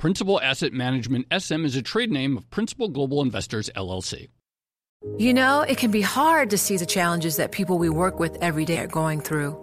[0.00, 4.28] Principal Asset Management SM is a trade name of Principal Global Investors LLC.
[5.18, 8.38] You know, it can be hard to see the challenges that people we work with
[8.40, 9.62] every day are going through.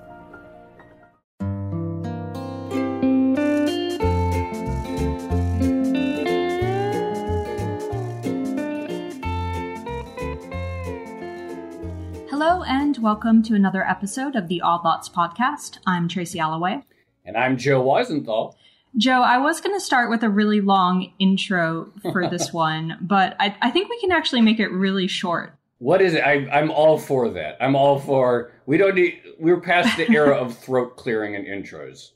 [12.43, 15.77] Hello, and welcome to another episode of the Odd Lots podcast.
[15.85, 16.81] I'm Tracy Alloway.
[17.23, 18.55] And I'm Joe Weisenthal.
[18.97, 23.35] Joe, I was going to start with a really long intro for this one, but
[23.39, 25.53] I, I, think we can actually make it really short.
[25.77, 26.21] What is it?
[26.21, 27.57] I, I'm all for that.
[27.61, 28.51] I'm all for.
[28.65, 29.21] We don't need.
[29.37, 32.09] We're past the era of throat clearing and intros.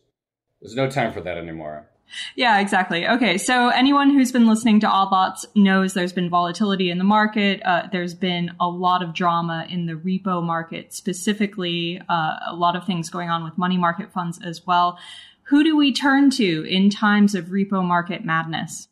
[0.59, 1.87] There's no time for that anymore.
[2.35, 3.07] Yeah, exactly.
[3.07, 7.61] Okay, so anyone who's been listening to Lots knows there's been volatility in the market.
[7.63, 12.75] Uh, there's been a lot of drama in the repo market, specifically, uh, a lot
[12.75, 14.97] of things going on with money market funds as well.
[15.43, 18.87] Who do we turn to in times of repo market madness?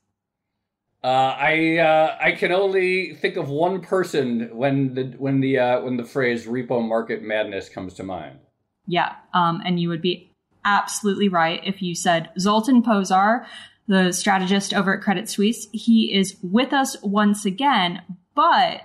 [1.03, 5.81] Uh, I uh, I can only think of one person when the when the uh,
[5.81, 8.39] when the phrase repo market madness comes to mind.
[8.87, 10.32] Yeah, um, and you would be
[10.65, 13.45] absolutely right if you said Zoltan Pozsar,
[13.87, 15.67] the strategist over at Credit Suisse.
[15.71, 18.01] He is with us once again,
[18.35, 18.81] but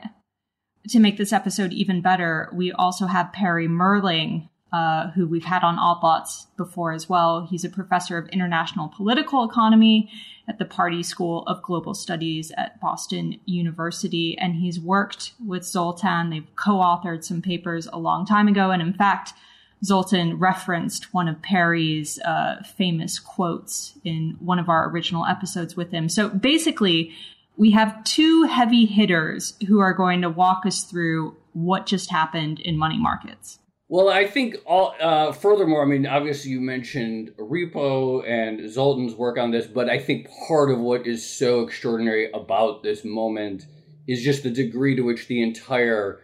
[0.89, 5.63] to make this episode even better, we also have Perry Mehrling, uh, who we've had
[5.63, 7.47] on Odd Lots before as well.
[7.49, 10.11] He's a professor of international political economy
[10.49, 16.31] at the Pardee School of Global Studies at Boston University, and he's worked with Zoltan.
[16.31, 19.35] They've co-authored some papers a long time ago, and in fact,
[19.85, 25.91] Zoltan referenced one of Perry's uh, famous quotes in one of our original episodes with
[25.91, 26.09] him.
[26.09, 27.13] So basically,
[27.57, 32.61] we have two heavy hitters who are going to walk us through what just happened
[32.61, 33.59] in money markets.
[33.91, 34.95] Well, I think all.
[35.01, 39.99] Uh, furthermore, I mean, obviously, you mentioned Repo and Zoltan's work on this, but I
[39.99, 43.65] think part of what is so extraordinary about this moment
[44.07, 46.21] is just the degree to which the entire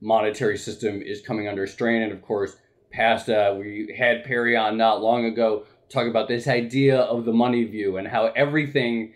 [0.00, 2.56] monetary system is coming under strain, and of course,
[2.90, 7.32] past uh, we had Perry on not long ago talk about this idea of the
[7.32, 9.12] money view and how everything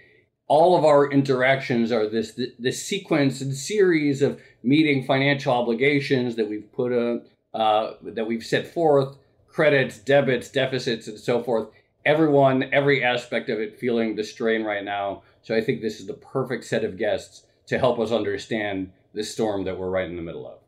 [0.49, 6.49] all of our interactions are this this sequence and series of meeting financial obligations that
[6.49, 7.22] we've put a,
[7.55, 9.16] uh, that we've set forth
[9.49, 11.69] credits debits deficits and so forth.
[12.04, 15.22] Everyone every aspect of it feeling the strain right now.
[15.43, 19.25] So i think this is the perfect set of guests to help us understand the
[19.25, 20.62] storm that we're right in the middle of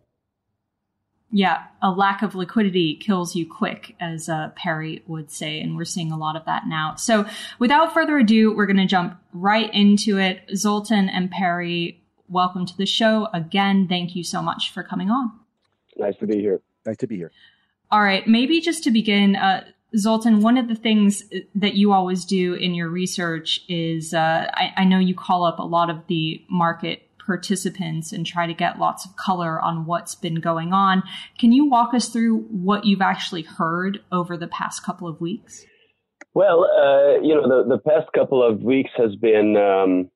[1.34, 5.84] yeah, a lack of liquidity kills you quick, as uh, Perry would say, and we're
[5.84, 6.94] seeing a lot of that now.
[6.94, 7.26] So,
[7.58, 10.48] without further ado, we're going to jump right into it.
[10.54, 13.88] Zoltan and Perry, welcome to the show again.
[13.88, 15.32] Thank you so much for coming on.
[15.96, 16.60] Nice to be here.
[16.86, 17.32] Nice to be here.
[17.90, 19.64] All right, maybe just to begin, uh,
[19.96, 21.24] Zoltan, one of the things
[21.56, 25.58] that you always do in your research is uh, I, I know you call up
[25.58, 30.14] a lot of the market participants and try to get lots of color on what's
[30.14, 31.02] been going on.
[31.38, 35.64] Can you walk us through what you've actually heard over the past couple of weeks?
[36.34, 40.10] Well, uh, you know, the, the past couple of weeks has been um,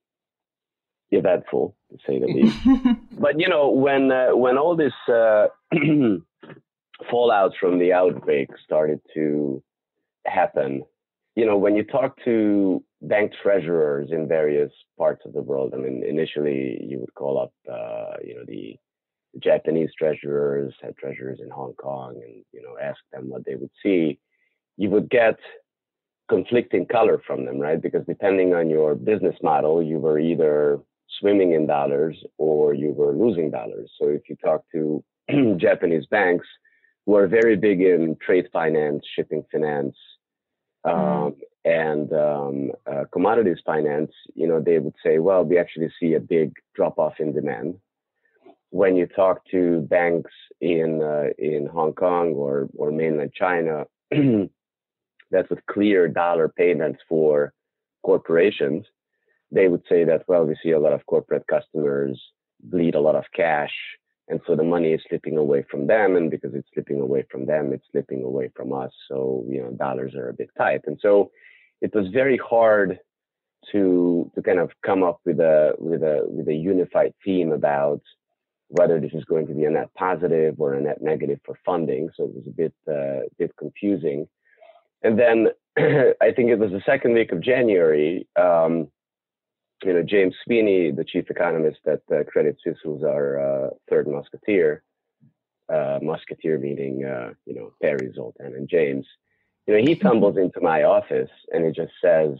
[1.11, 2.59] eventful, to say the least.
[3.19, 5.47] but you know, when uh, when all this uh,
[7.11, 9.63] fallout from the outbreak started to
[10.27, 10.83] happen,
[11.37, 15.79] you know, when you talk to bank treasurers in various parts of the world, I
[15.79, 18.77] mean, initially you would call up, uh, you know, the,
[19.41, 23.71] Japanese treasurers, had treasurers in Hong Kong, and you know, ask them what they would
[23.83, 24.19] see.
[24.77, 25.39] You would get
[26.29, 27.81] conflicting color from them, right?
[27.81, 30.81] Because depending on your business model, you were either
[31.21, 33.91] swimming in dollars or you were losing dollars.
[34.01, 35.05] So if you talk to
[35.59, 36.47] Japanese banks
[37.07, 39.95] who are very big in trade finance, shipping finance,
[40.87, 41.27] Mm-hmm.
[41.27, 46.15] um, and um, uh, commodities finance, you know, they would say, well, we actually see
[46.15, 47.75] a big drop off in demand.
[48.71, 53.87] when you talk to banks in uh, in Hong Kong or or mainland China,
[55.31, 57.53] that's with clear dollar payments for
[58.03, 58.85] corporations,
[59.51, 62.21] they would say that well, we see a lot of corporate customers
[62.61, 63.73] bleed a lot of cash,
[64.29, 67.47] and so the money is slipping away from them, and because it's slipping away from
[67.47, 68.93] them, it's slipping away from us.
[69.09, 71.31] So you know, dollars are a bit tight, and so
[71.81, 72.99] it was very hard
[73.73, 78.03] to to kind of come up with a with a with a unified theme about
[78.69, 82.11] whether this is going to be a net positive or a net negative for funding.
[82.17, 84.29] So it was a bit uh, bit confusing.
[85.03, 85.49] And then
[85.79, 88.27] I think it was the second week of January.
[88.37, 88.89] Um,
[89.85, 94.09] you know, James Sweeney, the chief economist at uh, Credit Suisse, who's our uh, third
[94.09, 94.83] musketeer,
[95.73, 99.07] uh, musketeer meaning uh, you know Perry, Zoltan, and James.
[99.67, 102.39] You know, he tumbles into my office and he just says,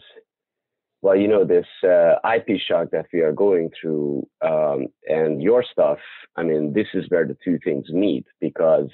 [1.01, 5.63] well, you know, this uh, IP shock that we are going through um, and your
[5.63, 5.99] stuff,
[6.35, 8.89] I mean, this is where the two things meet because,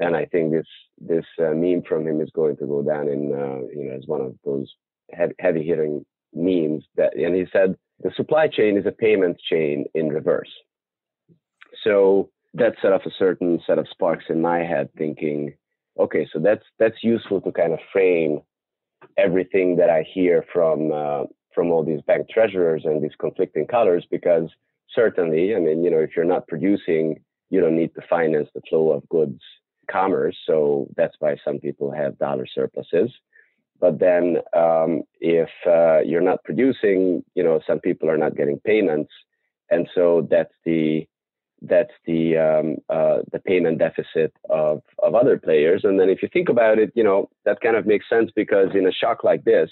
[0.00, 0.66] and I think this
[0.98, 4.06] this uh, meme from him is going to go down in, uh, you know, as
[4.06, 4.68] one of those
[5.38, 6.04] heavy hitting
[6.36, 10.50] memes that, and he said, the supply chain is a payment chain in reverse.
[11.82, 15.54] So that set off a certain set of sparks in my head thinking,
[15.98, 18.40] okay, so that's, that's useful to kind of frame
[19.16, 21.24] everything that I hear from uh,
[21.54, 24.50] from all these bank treasurers and these conflicting colors because
[24.94, 27.18] certainly, I mean, you know, if you're not producing,
[27.50, 29.40] you don't need to finance the flow of goods
[29.90, 30.36] commerce.
[30.46, 33.10] So that's why some people have dollar surpluses.
[33.80, 38.58] But then, um, if uh, you're not producing, you know, some people are not getting
[38.60, 39.12] payments,
[39.70, 41.06] and so that's the
[41.62, 45.82] that's the um, uh, the payment deficit of of other players.
[45.84, 48.74] And then if you think about it, you know that kind of makes sense because
[48.74, 49.70] in a shock like this,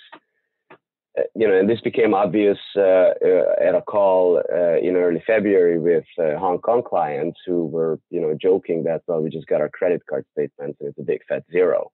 [1.19, 2.81] uh, you know, and this became obvious uh,
[3.25, 7.99] uh, at a call uh, in early February with uh, Hong Kong clients who were
[8.11, 11.03] you know joking that well we just got our credit card statements and it's a
[11.03, 11.91] big fat zero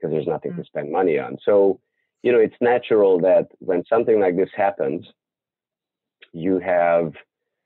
[0.00, 0.62] because there's nothing mm-hmm.
[0.62, 1.36] to spend money on.
[1.44, 1.80] So
[2.22, 5.06] you know it's natural that when something like this happens,
[6.32, 7.12] you have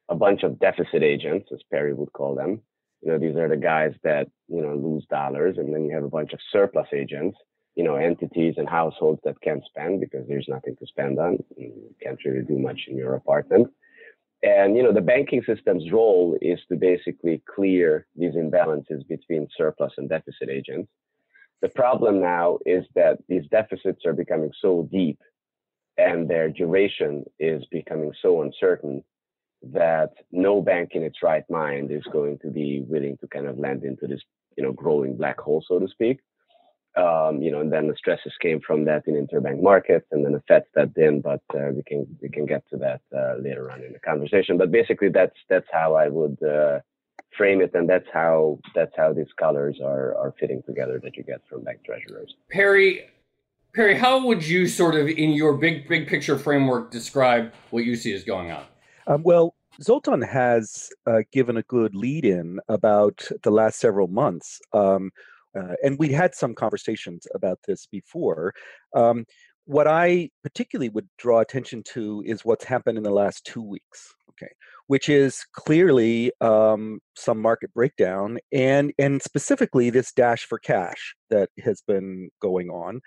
[0.08, 2.60] a bunch of deficit agents, as Perry would call them.
[3.02, 5.56] You know, these are the guys that, you know, lose dollars.
[5.58, 7.36] And then you have a bunch of surplus agents,
[7.74, 11.38] you know, entities and households that can't spend because there's nothing to spend on.
[11.56, 13.68] You can't really do much in your apartment.
[14.42, 19.92] And, you know, the banking system's role is to basically clear these imbalances between surplus
[19.96, 20.90] and deficit agents.
[21.64, 25.18] The problem now is that these deficits are becoming so deep
[25.96, 29.02] and their duration is becoming so uncertain
[29.72, 33.58] that no bank in its right mind is going to be willing to kind of
[33.58, 34.20] land into this,
[34.58, 36.20] you know, growing black hole, so to speak.
[36.98, 40.32] Um, you know, and then the stresses came from that in interbank markets, and then
[40.32, 41.22] the Fed stepped in.
[41.22, 44.58] But uh, we can we can get to that uh, later on in the conversation.
[44.58, 46.80] But basically, that's that's how I would uh,
[47.36, 51.22] frame it, and that's how that's how these colors are are fitting together that you
[51.22, 52.34] get from bank treasurers.
[52.50, 53.10] Perry,
[53.74, 57.96] Perry, how would you sort of, in your big big picture framework, describe what you
[57.96, 58.64] see is going on?
[59.06, 64.60] Um, well, Zoltan has uh, given a good lead in about the last several months.
[64.72, 65.10] Um,
[65.56, 68.52] uh, and we had some conversations about this before.
[68.94, 69.24] Um,
[69.66, 74.14] what I particularly would draw attention to is what's happened in the last two weeks,
[74.30, 74.52] okay,
[74.86, 81.50] which is clearly um, some market breakdown and and specifically this dash for cash that
[81.62, 83.00] has been going on.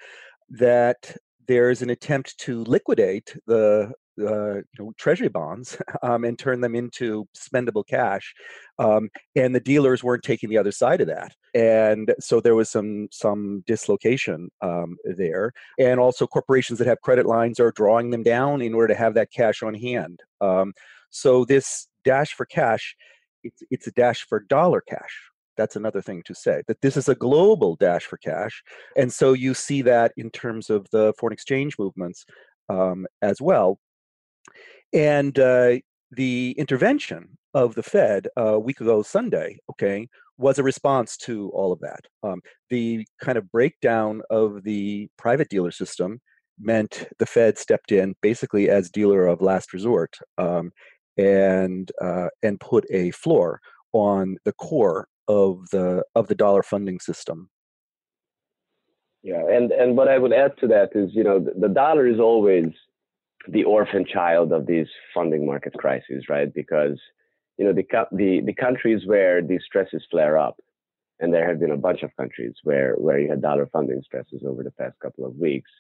[0.50, 1.16] That
[1.48, 6.76] there's an attempt to liquidate the uh, you know, treasury bonds um, and turn them
[6.76, 8.34] into spendable cash,
[8.80, 12.70] um, and the dealers weren't taking the other side of that, and so there was
[12.70, 18.24] some some dislocation um, there, and also corporations that have credit lines are drawing them
[18.24, 20.20] down in order to have that cash on hand.
[21.10, 22.96] So this dash for cash,
[23.44, 25.22] it's it's a dash for dollar cash.
[25.56, 28.62] That's another thing to say that this is a global dash for cash,
[28.96, 32.26] and so you see that in terms of the foreign exchange movements
[32.70, 33.80] um, as well
[34.94, 35.78] and uh,
[36.12, 41.72] the intervention of the Fed a week ago Sunday, okay, was a response to all
[41.72, 42.02] of that.
[42.24, 46.20] Um, the kind of breakdown of the private dealer system
[46.60, 50.72] meant the Fed stepped in basically as dealer of last resort um,
[51.18, 53.60] and uh, and put a floor
[53.94, 57.50] on the core of the of the dollar funding system.
[59.24, 62.08] Yeah, and and what I would add to that is, you know, the, the dollar
[62.08, 62.68] is always
[63.48, 66.54] the orphan child of these funding market crises, right?
[66.54, 67.00] Because
[67.58, 70.58] you know the the the countries where these stresses flare up,
[71.20, 74.44] and there have been a bunch of countries where where you had dollar funding stresses
[74.46, 75.72] over the past couple of weeks.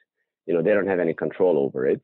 [0.46, 2.02] You know they don't have any control over it,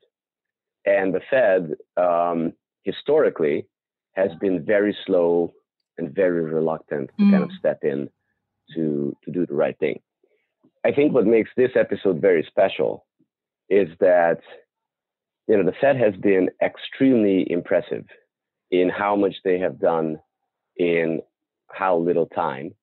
[0.86, 3.66] and the Fed um, historically
[4.14, 5.54] has been very slow
[5.98, 7.32] and very reluctant to mm.
[7.32, 7.58] kind of mm.
[7.58, 8.10] step in
[8.76, 10.00] to to do the right thing.
[10.86, 13.06] I think what makes this episode very special
[13.70, 14.40] is that
[15.48, 18.06] you know the Fed has been extremely impressive
[18.72, 20.18] in how much they have done
[20.78, 21.22] in
[21.72, 22.74] how little time.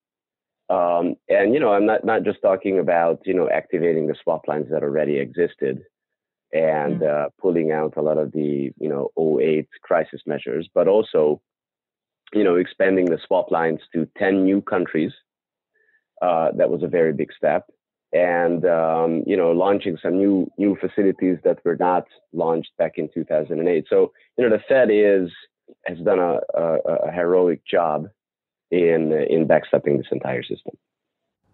[0.69, 4.47] Um, and you know, I'm not not just talking about you know activating the swap
[4.47, 5.83] lines that already existed
[6.53, 11.41] and uh, pulling out a lot of the you know 08 crisis measures, but also
[12.33, 15.13] you know expanding the swap lines to 10 new countries.
[16.23, 17.71] Uh, that was a very big step,
[18.13, 23.09] and um, you know launching some new new facilities that were not launched back in
[23.15, 23.87] 2008.
[23.89, 25.31] So you know the Fed is
[25.87, 26.79] has done a, a,
[27.09, 28.09] a heroic job
[28.71, 30.75] in in backstopping this entire system.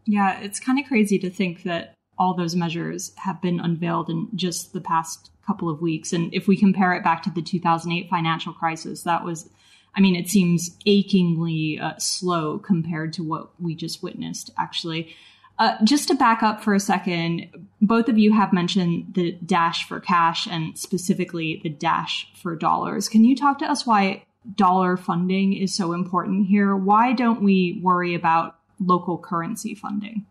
[0.06, 4.28] Yeah, it's kind of crazy to think that all those measures have been unveiled in
[4.34, 6.12] just the past couple of weeks.
[6.12, 9.48] And if we compare it back to the 2008 financial crisis, that was,
[9.94, 15.14] I mean, it seems achingly uh, slow compared to what we just witnessed, actually.
[15.58, 17.48] Uh, just to back up for a second,
[17.80, 23.08] both of you have mentioned the dash for cash and specifically the dash for dollars.
[23.08, 26.76] Can you talk to us why dollar funding is so important here?
[26.76, 30.26] Why don't we worry about local currency funding?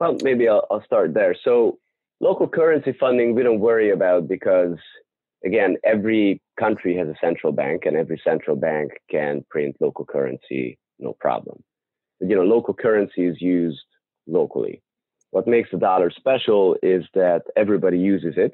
[0.00, 1.34] Well, maybe I'll, I'll start there.
[1.44, 1.78] So,
[2.20, 4.76] local currency funding, we don't worry about because,
[5.44, 10.78] again, every country has a central bank and every central bank can print local currency,
[10.98, 11.62] no problem.
[12.20, 13.80] But, you know, local currency is used
[14.26, 14.82] locally.
[15.30, 18.52] What makes the dollar special is that everybody uses it,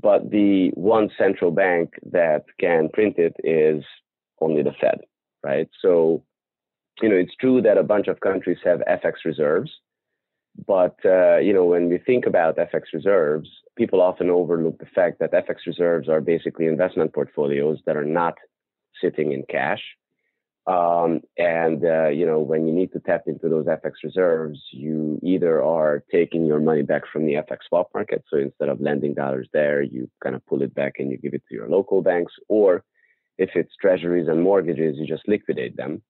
[0.00, 3.84] but the one central bank that can print it is
[4.40, 5.00] only the Fed,
[5.42, 5.68] right?
[5.82, 6.24] So,
[7.02, 9.70] you know, it's true that a bunch of countries have FX reserves,
[10.66, 15.18] but uh, you know, when we think about FX reserves, people often overlook the fact
[15.18, 18.34] that FX reserves are basically investment portfolios that are not
[19.00, 19.82] sitting in cash.
[20.66, 25.20] Um, and uh, you know, when you need to tap into those FX reserves, you
[25.22, 28.24] either are taking your money back from the FX swap market.
[28.30, 31.34] So instead of lending dollars there, you kind of pull it back and you give
[31.34, 32.32] it to your local banks.
[32.48, 32.82] Or
[33.36, 36.02] if it's treasuries and mortgages, you just liquidate them.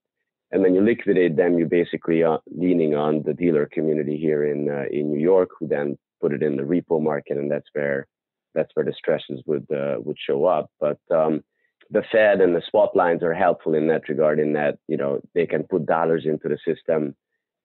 [0.54, 4.70] And when you liquidate them, you're basically uh, leaning on the dealer community here in
[4.70, 8.06] uh, in New York, who then put it in the repo market, and that's where
[8.54, 10.70] that's where the stresses would uh, would show up.
[10.78, 11.42] But um,
[11.90, 15.20] the Fed and the swap lines are helpful in that regard, in that you know
[15.34, 17.16] they can put dollars into the system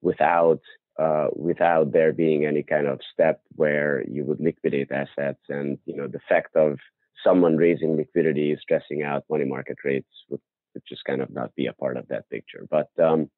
[0.02, 0.60] without
[0.98, 5.94] uh, without there being any kind of step where you would liquidate assets, and you
[5.94, 6.76] know the fact of
[7.22, 10.40] someone raising liquidity is stressing out money market rates would
[10.88, 12.66] just kind of not be a part of that picture.
[12.70, 13.30] But um,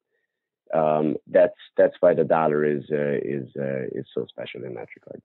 [0.73, 4.87] um, that's that's why the dollar is uh, is uh, is so special in that
[4.95, 5.21] regard.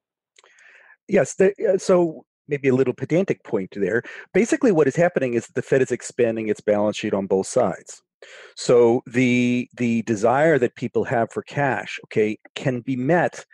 [1.08, 1.34] Yes.
[1.34, 4.02] The, uh, so maybe a little pedantic point there.
[4.32, 8.02] Basically, what is happening is the Fed is expanding its balance sheet on both sides.
[8.56, 13.44] So the the desire that people have for cash, okay, can be met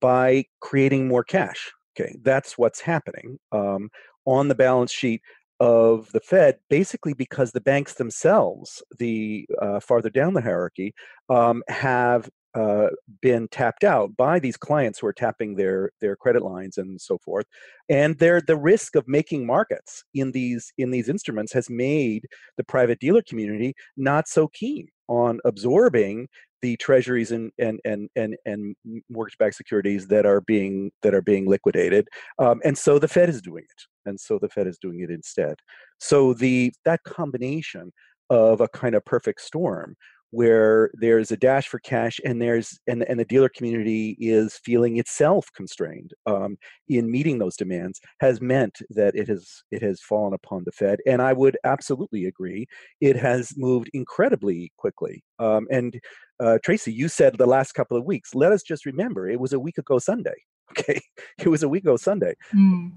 [0.00, 1.72] by creating more cash.
[1.98, 3.88] Okay, that's what's happening um,
[4.26, 5.22] on the balance sheet
[5.60, 10.94] of the Fed, basically because the banks themselves, the uh, farther down the hierarchy,
[11.28, 12.88] um, have uh,
[13.20, 17.18] been tapped out by these clients who are tapping their their credit lines and so
[17.18, 17.46] forth
[17.88, 22.98] and the risk of making markets in these in these instruments has made the private
[22.98, 26.26] dealer community not so keen on absorbing
[26.62, 28.74] the treasuries and and and and, and
[29.10, 32.08] mortgage-backed securities that are being that are being liquidated
[32.38, 35.10] um, and so the fed is doing it and so the fed is doing it
[35.10, 35.56] instead.
[35.98, 37.92] So the that combination
[38.30, 39.96] of a kind of perfect storm
[40.30, 44.98] where there's a dash for cash and there's and, and the dealer community is feeling
[44.98, 46.56] itself constrained um,
[46.88, 50.98] in meeting those demands has meant that it has it has fallen upon the fed
[51.06, 52.66] and i would absolutely agree
[53.00, 55.22] it has moved incredibly quickly.
[55.38, 56.00] Um, and
[56.40, 59.52] uh, tracy you said the last couple of weeks let us just remember it was
[59.52, 60.34] a week ago sunday
[60.70, 61.00] okay?
[61.38, 62.34] It was a week ago sunday.
[62.54, 62.92] Mm.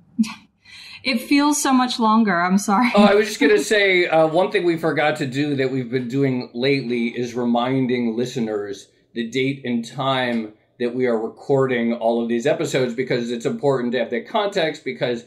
[1.03, 2.41] It feels so much longer.
[2.41, 2.91] I'm sorry.
[2.95, 5.71] Oh, I was just going to say uh, one thing we forgot to do that
[5.71, 11.93] we've been doing lately is reminding listeners the date and time that we are recording
[11.93, 15.25] all of these episodes because it's important to have that context because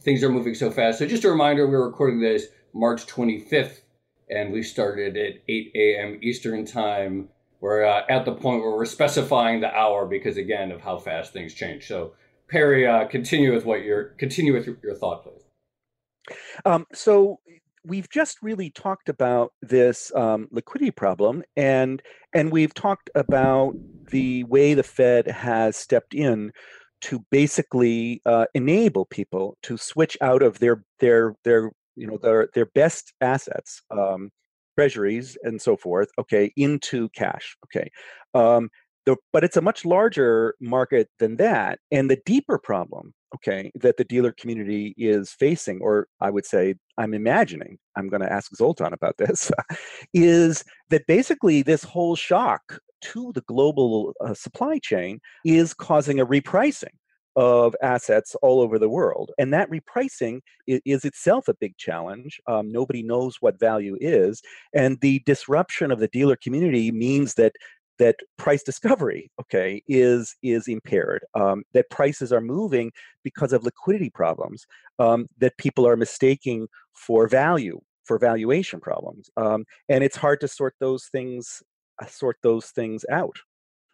[0.00, 0.98] things are moving so fast.
[0.98, 3.80] So, just a reminder we're recording this March 25th
[4.30, 6.18] and we started at 8 a.m.
[6.22, 7.28] Eastern Time.
[7.60, 11.32] We're uh, at the point where we're specifying the hour because, again, of how fast
[11.32, 11.86] things change.
[11.86, 12.12] So,
[12.48, 15.42] Perry, uh, continue with what you're continue with your, your thought, please.
[16.64, 17.38] Um, so
[17.84, 22.02] we've just really talked about this um, liquidity problem, and
[22.34, 23.74] and we've talked about
[24.10, 26.52] the way the Fed has stepped in
[27.02, 32.48] to basically uh, enable people to switch out of their their their you know their
[32.54, 34.30] their best assets um,
[34.76, 37.90] treasuries and so forth, okay, into cash, okay.
[38.34, 38.68] Um,
[39.06, 41.78] the, but it's a much larger market than that.
[41.90, 46.74] And the deeper problem, okay, that the dealer community is facing, or I would say
[46.98, 49.50] I'm imagining, I'm going to ask Zoltan about this,
[50.14, 56.26] is that basically this whole shock to the global uh, supply chain is causing a
[56.26, 56.94] repricing
[57.36, 59.30] of assets all over the world.
[59.38, 62.40] And that repricing is, is itself a big challenge.
[62.46, 64.40] Um, nobody knows what value is.
[64.74, 67.52] And the disruption of the dealer community means that
[67.98, 72.90] that price discovery okay is is impaired um, that prices are moving
[73.22, 74.66] because of liquidity problems
[74.98, 80.48] um, that people are mistaking for value for valuation problems um, and it's hard to
[80.48, 81.62] sort those things
[82.02, 83.36] uh, sort those things out.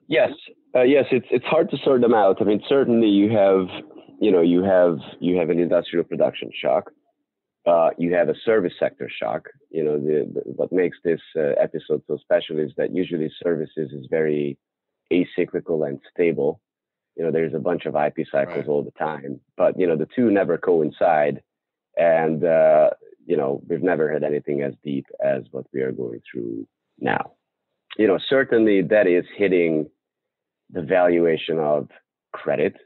[0.08, 0.32] Yes
[0.74, 2.40] uh, yes it's it's hard to sort them out.
[2.40, 3.68] I mean certainly you have
[4.20, 6.90] you know you have you have an industrial production shock
[7.66, 9.48] uh, you have a service sector shock.
[9.70, 13.92] You know, the, the, what makes this uh, episode so special is that usually services
[13.92, 14.58] is very
[15.12, 16.60] acyclical and stable.
[17.16, 18.68] You know, there's a bunch of IP cycles right.
[18.68, 21.42] all the time, but you know the two never coincide,
[21.96, 22.90] and uh,
[23.26, 26.66] you know we've never had anything as deep as what we are going through
[26.98, 27.32] now.
[27.98, 29.90] You know, certainly that is hitting
[30.70, 31.88] the valuation of
[32.32, 32.76] credit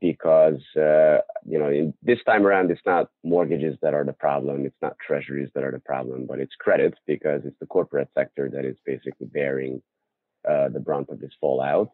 [0.00, 4.66] because uh, you know in, this time around it's not mortgages that are the problem
[4.66, 8.50] it's not treasuries that are the problem but it's credits because it's the corporate sector
[8.52, 9.80] that is basically bearing
[10.48, 11.90] uh, the brunt of this fallout.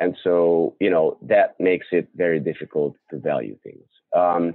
[0.00, 3.88] And so you know that makes it very difficult to value things.
[4.16, 4.54] Um,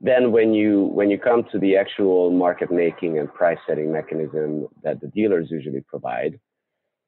[0.00, 4.66] then when you when you come to the actual market making and price setting mechanism
[4.82, 6.40] that the dealers usually provide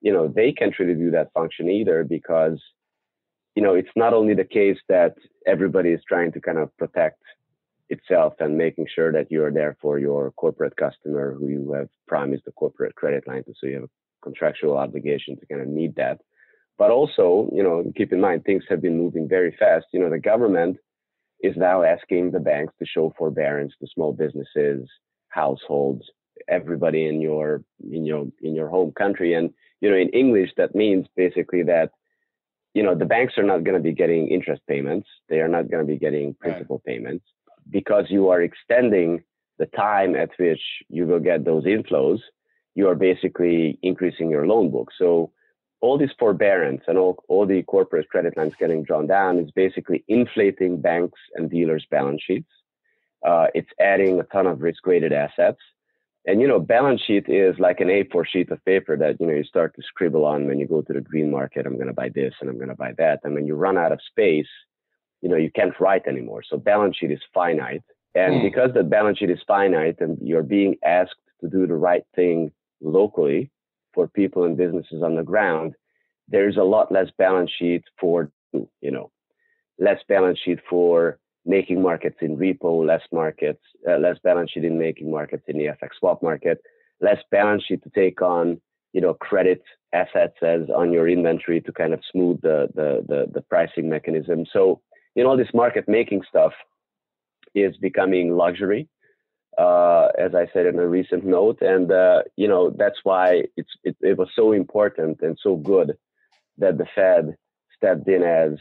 [0.02, 2.61] you know they can't really do that function either because
[3.54, 5.14] you know, it's not only the case that
[5.47, 7.21] everybody is trying to kind of protect
[7.88, 12.44] itself and making sure that you're there for your corporate customer who you have promised
[12.47, 13.88] a corporate credit line to, so you have a
[14.23, 16.18] contractual obligation to kind of meet that.
[16.78, 19.87] But also, you know, keep in mind things have been moving very fast.
[19.92, 20.78] You know, the government
[21.40, 24.88] is now asking the banks to show forbearance to small businesses,
[25.28, 26.04] households,
[26.49, 29.34] everybody in your in your in your home country.
[29.34, 31.91] And you know, in English, that means basically that
[32.75, 35.08] you know the banks are not going to be getting interest payments.
[35.28, 36.95] They are not going to be getting principal right.
[36.95, 37.25] payments
[37.71, 39.23] because you are extending
[39.58, 42.21] the time at which you will get those inflows.
[42.75, 44.91] You are basically increasing your loan book.
[44.99, 45.32] So
[45.80, 50.04] all this forbearance and all, all the corporate credit lines getting drawn down is basically
[50.08, 52.50] inflating banks and dealers balance sheets.
[53.25, 55.61] Uh, it's adding a ton of risk weighted assets
[56.26, 59.32] and you know balance sheet is like an a4 sheet of paper that you know
[59.32, 61.93] you start to scribble on when you go to the green market i'm going to
[61.93, 63.21] buy this and i'm going to buy that.
[63.25, 64.49] And when you run out of space
[65.21, 66.43] you know you can't write anymore.
[66.49, 67.85] So balance sheet is finite.
[68.15, 68.43] And mm.
[68.43, 72.50] because the balance sheet is finite and you're being asked to do the right thing
[72.80, 73.50] locally
[73.95, 75.75] for people and businesses on the ground
[76.28, 79.11] there's a lot less balance sheet for you know
[79.78, 84.78] less balance sheet for making markets in repo, less markets, uh, less balance sheet in
[84.78, 86.59] making markets in the FX swap market,
[87.00, 88.61] less balance sheet to take on,
[88.93, 93.26] you know, credit assets as on your inventory to kind of smooth the the the,
[93.33, 94.47] the pricing mechanism.
[94.52, 94.81] So,
[95.15, 96.52] you know, all this market making stuff
[97.55, 98.89] is becoming luxury,
[99.59, 103.71] uh, as I said in a recent note, and uh, you know that's why it's
[103.85, 105.97] it, it was so important and so good
[106.59, 107.37] that the Fed
[107.76, 108.52] stepped in as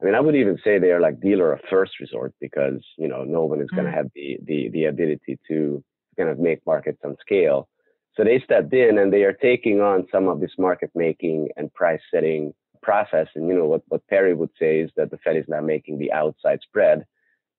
[0.00, 3.08] I mean, I would even say they are like dealer of first resort because you
[3.08, 3.94] know no one is going to mm.
[3.94, 5.82] have the, the the ability to
[6.16, 7.68] kind of make markets on scale.
[8.16, 11.72] So they stepped in and they are taking on some of this market making and
[11.72, 13.28] price setting process.
[13.34, 15.98] And you know what what Perry would say is that the Fed is now making
[15.98, 17.04] the outside spread,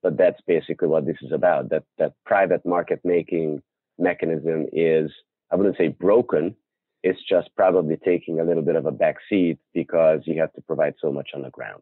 [0.01, 1.69] but that's basically what this is about.
[1.69, 3.61] That that private market making
[3.99, 5.11] mechanism is
[5.51, 6.55] I wouldn't say broken.
[7.03, 10.61] It's just probably taking a little bit of a back seat because you have to
[10.61, 11.81] provide so much on the ground.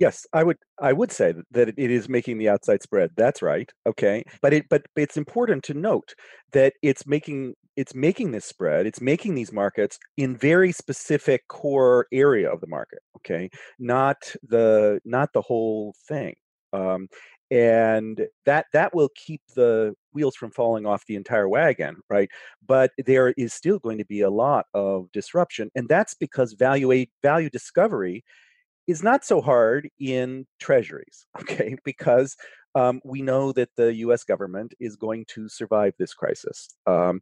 [0.00, 3.10] Yes, I would I would say that it is making the outside spread.
[3.16, 3.70] That's right.
[3.86, 4.24] Okay.
[4.42, 6.14] But it but it's important to note
[6.52, 12.06] that it's making it's making this spread, it's making these markets in very specific core
[12.12, 13.50] area of the market, okay?
[13.78, 16.34] Not the not the whole thing.
[16.72, 17.08] Um,
[17.50, 22.28] and that that will keep the wheels from falling off the entire wagon right
[22.66, 27.04] but there is still going to be a lot of disruption and that's because value
[27.22, 28.22] value discovery
[28.90, 32.36] is not so hard in treasuries, okay, because
[32.74, 37.20] um, we know that the US government is going to survive this crisis, um,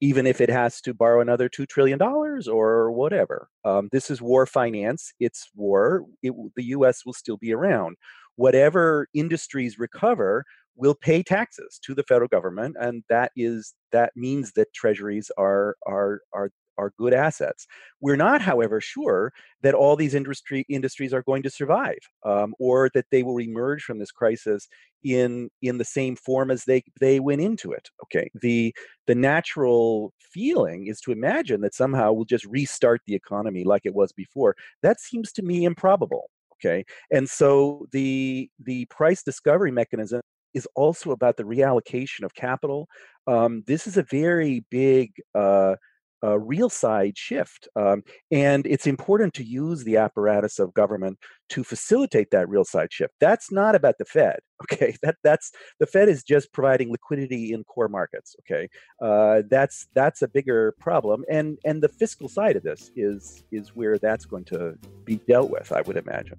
[0.00, 3.48] even if it has to borrow another $2 trillion or whatever.
[3.64, 7.96] Um, this is war finance, it's war, it, the US will still be around.
[8.36, 10.44] Whatever industries recover
[10.76, 15.74] will pay taxes to the federal government, and that is that means that treasuries are
[15.86, 17.66] are are are good assets.
[18.00, 22.90] We're not, however, sure that all these industry industries are going to survive, um, or
[22.94, 24.68] that they will emerge from this crisis
[25.04, 27.88] in in the same form as they they went into it.
[28.04, 28.74] Okay, the
[29.06, 33.94] the natural feeling is to imagine that somehow we'll just restart the economy like it
[33.94, 34.54] was before.
[34.82, 36.30] That seems to me improbable.
[36.54, 40.20] Okay, and so the the price discovery mechanism
[40.54, 42.88] is also about the reallocation of capital.
[43.26, 45.76] Um, this is a very big uh,
[46.22, 47.68] a real side shift.
[47.76, 51.18] Um, and it's important to use the apparatus of government
[51.50, 53.14] to facilitate that real side shift.
[53.20, 54.38] That's not about the Fed.
[54.72, 58.34] Okay, that that's the Fed is just providing liquidity in core markets.
[58.40, 58.68] Okay,
[59.00, 63.76] uh, that's that's a bigger problem, and and the fiscal side of this is is
[63.76, 65.70] where that's going to be dealt with.
[65.70, 66.38] I would imagine.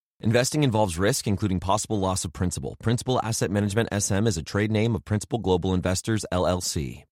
[0.23, 2.75] Investing involves risk, including possible loss of principal.
[2.81, 7.05] Principal Asset Management SM is a trade name of Principal Global Investors, LLC.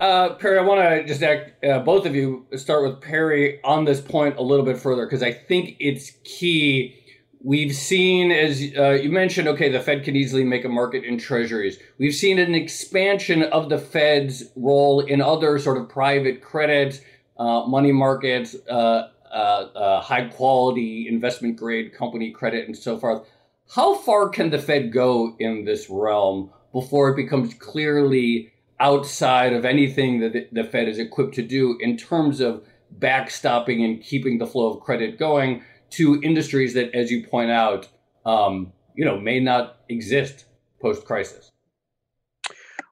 [0.00, 3.84] Uh, Perry, I want to just act, uh, both of you start with Perry on
[3.84, 6.96] this point a little bit further because I think it's key.
[7.44, 11.18] We've seen, as uh, you mentioned, okay, the Fed can easily make a market in
[11.18, 11.78] treasuries.
[11.98, 17.04] We've seen an expansion of the Fed's role in other sort of private credit,
[17.38, 23.26] uh, money markets, uh, high quality investment grade company credit and so forth.
[23.74, 29.64] How far can the Fed go in this realm before it becomes clearly outside of
[29.64, 32.64] anything that the Fed is equipped to do in terms of
[32.98, 37.88] backstopping and keeping the flow of credit going to industries that, as you point out,
[38.26, 40.46] um, you know, may not exist
[40.80, 41.50] post crisis?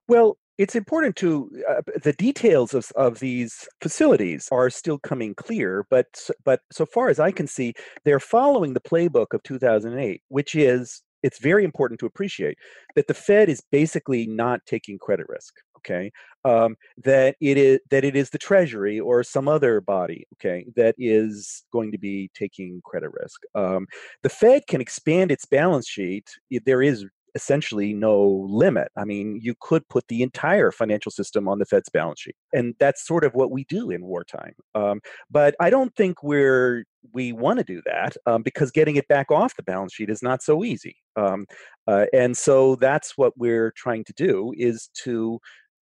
[0.07, 5.87] Well, it's important to uh, the details of, of these facilities are still coming clear
[5.89, 7.73] but but so far as i can see
[8.05, 12.59] they're following the playbook of 2008 which is it's very important to appreciate
[12.95, 16.13] that the fed is basically not taking credit risk okay?
[16.45, 20.95] Um, that it is that it is the treasury or some other body okay that
[20.99, 23.43] is going to be taking credit risk.
[23.55, 23.87] Um,
[24.23, 26.29] the fed can expand its balance sheet
[26.65, 28.89] there is essentially no limit.
[28.97, 32.75] I mean, you could put the entire financial system on the Fed's balance sheet, and
[32.79, 34.55] that's sort of what we do in wartime.
[34.75, 39.09] Um, but I don't think we're we want to do that um, because getting it
[39.09, 40.97] back off the balance sheet is not so easy.
[41.17, 41.47] Um,
[41.87, 45.41] uh, and so that's what we're trying to do is to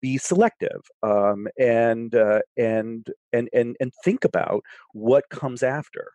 [0.01, 6.11] be selective um, and uh, and and and and think about what comes after.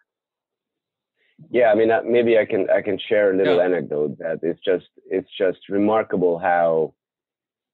[1.50, 3.64] Yeah, I mean, uh, maybe I can I can share a little yeah.
[3.64, 6.94] anecdote that it's just it's just remarkable how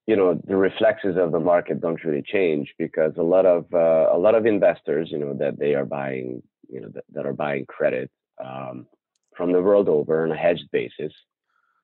[0.06, 4.08] you know the reflexes of the market don't really change because a lot of uh,
[4.12, 7.32] a lot of investors you know that they are buying you know that, that are
[7.32, 8.10] buying credit
[8.44, 8.86] um,
[9.36, 11.12] from the world over on a hedged basis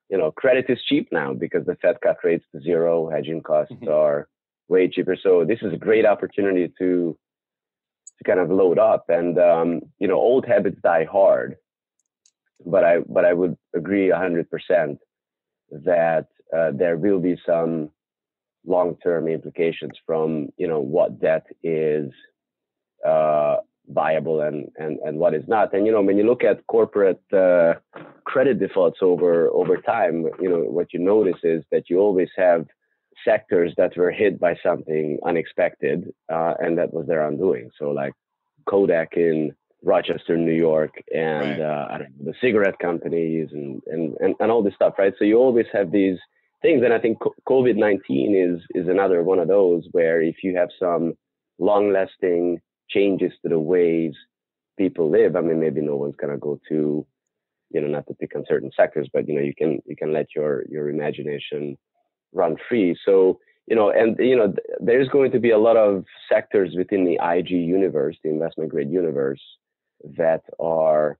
[0.09, 3.73] you know credit is cheap now because the fed cut rates to zero hedging costs
[3.73, 3.87] mm-hmm.
[3.87, 4.27] are
[4.67, 7.17] way cheaper so this is a great opportunity to
[8.17, 11.55] to kind of load up and um, you know old habits die hard
[12.65, 14.99] but I but I would agree hundred percent
[15.71, 17.91] that uh, there will be some
[18.65, 22.11] long-term implications from you know what debt is
[23.05, 25.73] uh, viable and, and and what is not.
[25.73, 27.75] And you know when you look at corporate uh,
[28.25, 32.65] credit defaults over over time, you know what you notice is that you always have
[33.25, 37.69] sectors that were hit by something unexpected, uh, and that was their undoing.
[37.77, 38.13] So like
[38.67, 41.61] Kodak in Rochester, New York, and right.
[41.61, 45.13] uh, I don't know, the cigarette companies and, and, and, and all this stuff, right?
[45.17, 46.17] So you always have these
[46.61, 50.55] things, and I think COVID nineteen is is another one of those where if you
[50.57, 51.13] have some
[51.59, 54.13] long lasting changes to the ways
[54.77, 57.05] people live, I mean, maybe no one's gonna go to,
[57.69, 60.11] you know, not to pick on certain sectors, but you know, you can you can
[60.11, 61.77] let your your imagination
[62.33, 62.97] run free.
[63.05, 67.05] So you know, and you know, there's going to be a lot of sectors within
[67.05, 69.41] the IG universe, the investment grade universe,
[70.17, 71.17] that are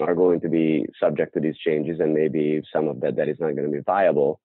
[0.00, 3.40] are going to be subject to these changes, and maybe some of that that is
[3.40, 4.40] not going to be viable.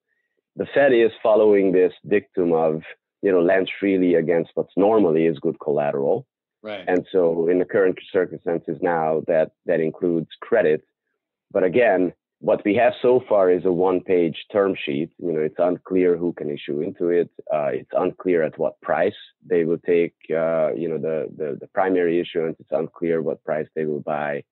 [0.56, 2.84] The Fed is following this dictum of
[3.22, 6.26] you know, lends freely against what's normally is good collateral.
[6.64, 6.84] Right.
[6.88, 10.84] And so in the current circumstances now that that includes credit.
[11.52, 15.12] But again, what we have so far is a one-page term sheet.
[15.20, 17.30] You know, it's unclear who can issue into it.
[17.54, 20.16] Uh, it's unclear at what price they will take.
[20.30, 22.58] Uh, you know, the, the the primary issuance.
[22.60, 24.44] It's unclear what price they will buy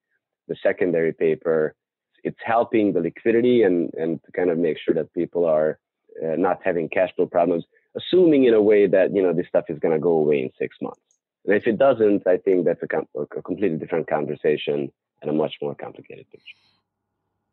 [0.46, 1.74] the secondary paper.
[2.22, 5.80] It's helping the liquidity and and to kind of make sure that people are
[6.24, 7.64] uh, not having cash flow problems,
[7.96, 10.50] assuming in a way that you know this stuff is going to go away in
[10.56, 11.00] six months.
[11.44, 15.32] And if it doesn't, I think that's a, com- a completely different conversation and a
[15.32, 16.56] much more complicated picture.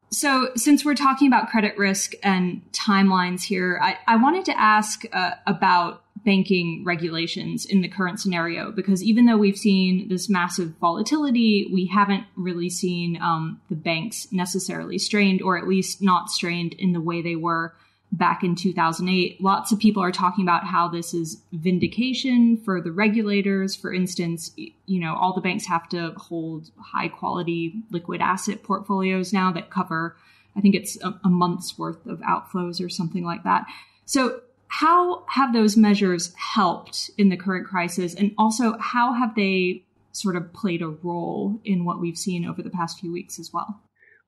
[0.10, 5.04] So, since we're talking about credit risk and timelines here, I, I wanted to ask
[5.12, 10.70] uh, about banking regulations in the current scenario because even though we've seen this massive
[10.80, 16.74] volatility, we haven't really seen um, the banks necessarily strained, or at least not strained
[16.74, 17.74] in the way they were
[18.12, 19.42] back in 2008.
[19.42, 23.76] Lots of people are talking about how this is vindication for the regulators.
[23.76, 29.34] For instance, you know, all the banks have to hold high quality liquid asset portfolios
[29.34, 30.16] now that cover,
[30.56, 33.66] I think it's a, a month's worth of outflows or something like that.
[34.06, 38.14] So, how have those measures helped in the current crisis?
[38.14, 42.62] And also, how have they sort of played a role in what we've seen over
[42.62, 43.80] the past few weeks as well?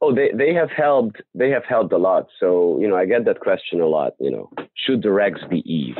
[0.01, 1.21] Oh, they, they have helped.
[1.35, 2.27] They have helped a lot.
[2.39, 4.13] So you know, I get that question a lot.
[4.19, 5.99] You know, should the regs be eased?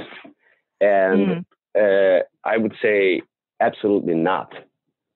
[0.79, 2.19] And mm.
[2.19, 3.21] uh, I would say
[3.59, 4.53] absolutely not.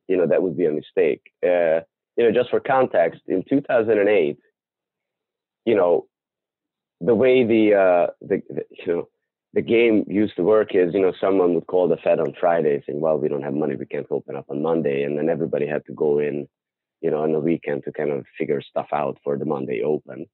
[0.07, 1.21] You know, that would be a mistake.
[1.43, 1.81] Uh,
[2.17, 4.37] you know, just for context, in 2008,
[5.65, 6.07] you know,
[6.99, 9.09] the way the, uh, the, the you know
[9.53, 12.83] the game used to work is, you know, someone would call the Fed on Friday
[12.85, 15.67] saying, "Well, we don't have money, we can't open up on Monday," and then everybody
[15.67, 16.47] had to go in
[17.03, 20.25] you know, on the weekend to kind of figure stuff out for the Monday Open.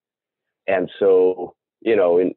[0.68, 2.32] And so, you know, in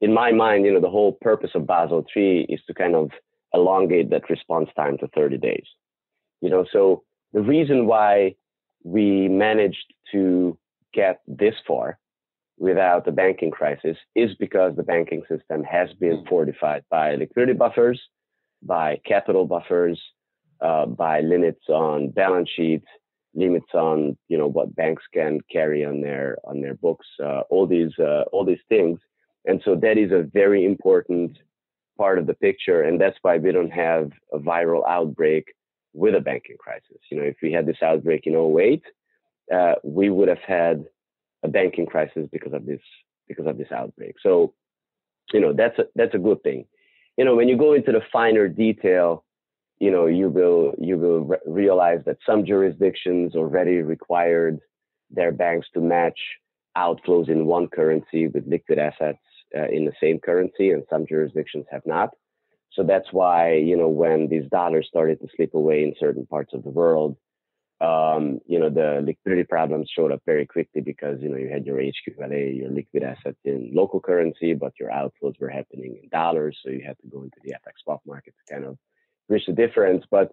[0.00, 3.10] in my mind, you know, the whole purpose of Basel III is to kind of
[3.52, 5.66] elongate that response time to 30 days.
[6.40, 8.34] You know, so the reason why
[8.84, 10.58] we managed to
[10.94, 11.98] get this far
[12.58, 18.00] without the banking crisis is because the banking system has been fortified by liquidity buffers,
[18.62, 20.00] by capital buffers,
[20.62, 22.86] uh, by limits on balance sheets,
[23.34, 27.66] limits on you know what banks can carry on their on their books, uh, all
[27.66, 28.98] these uh, all these things,
[29.44, 31.38] and so that is a very important
[31.98, 35.52] part of the picture, and that's why we don't have a viral outbreak
[35.94, 36.98] with a banking crisis.
[37.10, 38.82] You know, if we had this outbreak in 08,
[39.54, 40.84] uh, we would have had
[41.42, 42.80] a banking crisis because of this
[43.28, 44.16] because of this outbreak.
[44.22, 44.54] So,
[45.32, 46.66] you know, that's a that's a good thing.
[47.16, 49.24] You know, when you go into the finer detail
[49.82, 54.60] you know you will you will re- realize that some jurisdictions already required
[55.10, 56.20] their banks to match
[56.78, 59.24] outflows in one currency with liquid assets
[59.58, 62.10] uh, in the same currency and some jurisdictions have not.
[62.74, 66.54] So that's why you know when these dollars started to slip away in certain parts
[66.54, 67.16] of the world
[67.80, 71.66] um, you know the liquidity problems showed up very quickly because you know you had
[71.66, 76.56] your HQLA, your liquid assets in local currency, but your outflows were happening in dollars,
[76.62, 78.78] so you had to go into the FX spot market to kind of
[79.32, 80.04] bridge the difference.
[80.10, 80.28] But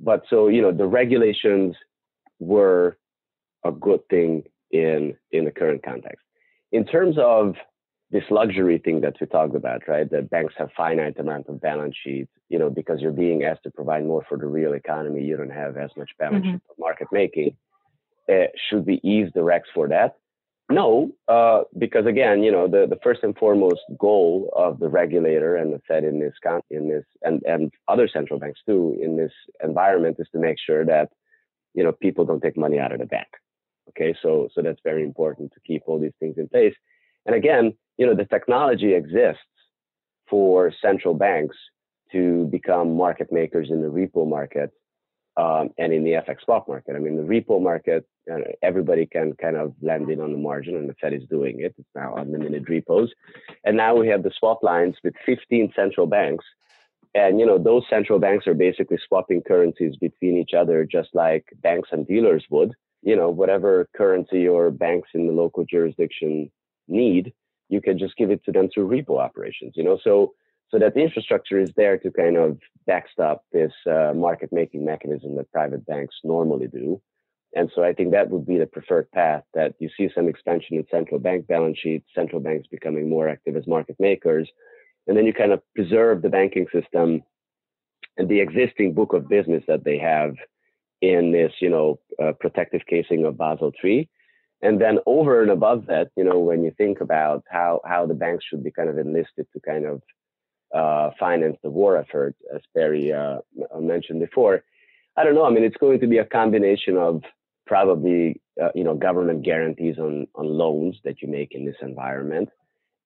[0.00, 1.74] but so you know the regulations
[2.38, 2.98] were
[3.64, 6.24] a good thing in in the current context.
[6.72, 7.54] In terms of
[8.10, 10.08] this luxury thing that we talked about, right?
[10.10, 13.70] That banks have finite amount of balance sheets, you know, because you're being asked to
[13.70, 16.54] provide more for the real economy, you don't have as much balance mm-hmm.
[16.54, 17.56] sheet for market making.
[18.28, 20.16] Uh, should we ease the regs for that?
[20.70, 25.56] No, uh, because again, you know, the, the first and foremost goal of the regulator
[25.56, 26.32] and the Fed in this
[26.70, 30.84] in this and, and other central banks too in this environment is to make sure
[30.86, 31.10] that
[31.74, 33.28] you know people don't take money out of the bank.
[33.90, 36.74] Okay, so so that's very important to keep all these things in place.
[37.26, 39.42] And again, you know, the technology exists
[40.30, 41.56] for central banks
[42.12, 44.70] to become market makers in the repo market
[45.36, 46.94] um, and in the FX spot market.
[46.94, 50.76] I mean, the repo market, uh, everybody can kind of land in on the margin,
[50.76, 51.74] and the Fed is doing it.
[51.76, 53.10] It's now unlimited repos,
[53.64, 56.44] and now we have the swap lines with 15 central banks,
[57.14, 61.44] and you know those central banks are basically swapping currencies between each other, just like
[61.62, 62.72] banks and dealers would.
[63.02, 66.50] You know, whatever currency or banks in the local jurisdiction
[66.88, 67.34] need,
[67.68, 69.72] you can just give it to them through repo operations.
[69.76, 70.32] You know, so
[70.70, 75.36] so that the infrastructure is there to kind of backstop this uh, market making mechanism
[75.36, 77.00] that private banks normally do.
[77.56, 80.76] And so I think that would be the preferred path that you see some expansion
[80.76, 84.48] in central bank balance sheets, central banks becoming more active as market makers.
[85.06, 87.22] And then you kind of preserve the banking system
[88.16, 90.34] and the existing book of business that they have
[91.00, 94.08] in this, you know, uh, protective casing of Basel III.
[94.62, 98.14] And then over and above that, you know, when you think about how, how the
[98.14, 100.00] banks should be kind of enlisted to kind of
[100.74, 103.38] uh, finance the war effort, as Perry uh,
[103.78, 104.64] mentioned before.
[105.16, 105.44] I don't know.
[105.44, 107.22] I mean, it's going to be a combination of
[107.66, 112.48] probably uh, you know government guarantees on on loans that you make in this environment,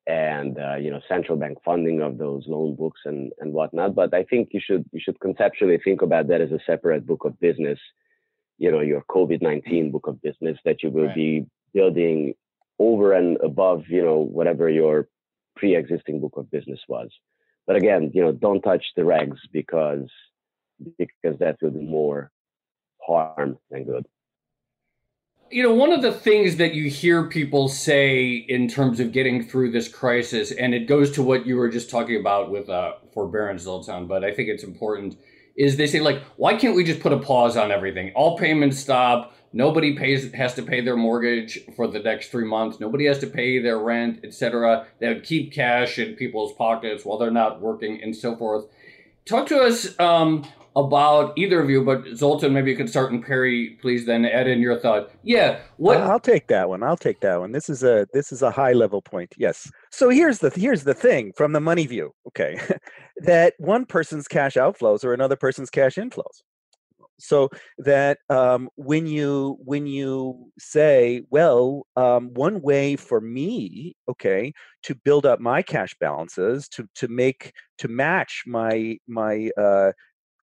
[0.06, 3.94] and uh, you know central bank funding of those loan books and and whatnot.
[3.94, 7.24] But I think you should you should conceptually think about that as a separate book
[7.24, 7.78] of business.
[8.56, 11.14] You know, your COVID nineteen book of business that you will right.
[11.14, 12.34] be building
[12.78, 15.08] over and above you know whatever your
[15.56, 17.10] pre-existing book of business was.
[17.68, 20.08] But again, you know, don't touch the regs because
[20.96, 22.32] because that will do more
[23.06, 24.06] harm than good.
[25.50, 29.46] You know, one of the things that you hear people say in terms of getting
[29.46, 32.94] through this crisis, and it goes to what you were just talking about with uh,
[33.12, 35.18] forbearance, Zoltan, but I think it's important,
[35.56, 38.12] is they say, like, why can't we just put a pause on everything?
[38.14, 39.34] All payments stop.
[39.52, 42.80] Nobody pays has to pay their mortgage for the next three months.
[42.80, 44.86] Nobody has to pay their rent, etc.
[44.98, 48.66] They would keep cash in people's pockets while they're not working, and so forth.
[49.24, 53.24] Talk to us um, about either of you, but Zoltan, maybe you could start and
[53.24, 55.10] Perry, please then add in your thought.
[55.22, 56.82] Yeah, what I'll take that one.
[56.82, 57.52] I'll take that one.
[57.52, 59.34] This is a this is a high level point.
[59.38, 59.70] Yes.
[59.90, 62.12] So here's the here's the thing from the money view.
[62.28, 62.60] Okay,
[63.22, 66.42] that one person's cash outflows are another person's cash inflows.
[67.18, 74.52] So that um, when you when you say, well, um, one way for me, okay,
[74.84, 79.92] to build up my cash balances to to make to match my my uh,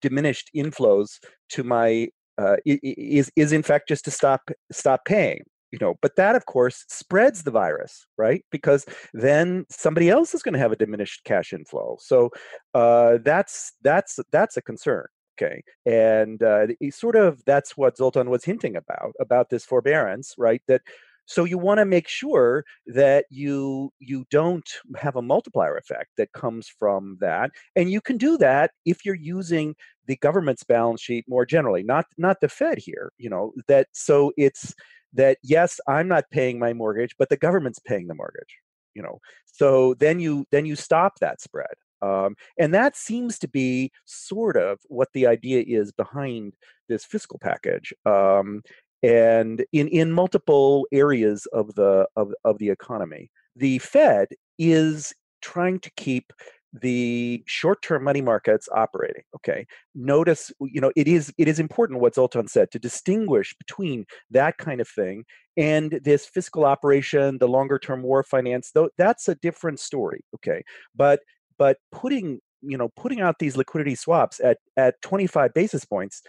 [0.02, 5.80] diminished inflows to my uh, is is in fact just to stop stop paying you
[5.80, 8.44] know but that of course spreads the virus right?
[8.52, 11.98] Because then somebody else is going to have a diminished cash inflow.
[12.00, 12.30] So
[12.74, 15.06] uh, that's that's that's a concern
[15.38, 20.62] okay and uh, sort of that's what zoltan was hinting about about this forbearance right
[20.68, 20.82] that
[21.28, 26.32] so you want to make sure that you you don't have a multiplier effect that
[26.34, 29.76] comes from that and you can do that if you're using
[30.08, 34.32] the government's balance sheet more generally not not the fed here you know that so
[34.38, 34.74] it's
[35.14, 38.60] that yes i'm not paying my mortgage but the government's paying the mortgage
[38.94, 43.48] you know so then you then you stop that spread um, and that seems to
[43.48, 46.54] be sort of what the idea is behind
[46.90, 48.62] this fiscal package um,
[49.04, 53.30] and in, in multiple areas of the of, of the economy.
[53.56, 56.34] The Fed is trying to keep
[56.82, 62.16] the short-term money markets operating okay notice you know it is it is important what
[62.16, 65.24] zoltan said to distinguish between that kind of thing
[65.56, 70.62] and this fiscal operation the longer term war finance though that's a different story okay
[70.96, 71.22] but
[71.58, 76.22] but putting you know putting out these liquidity swaps at at 25 basis points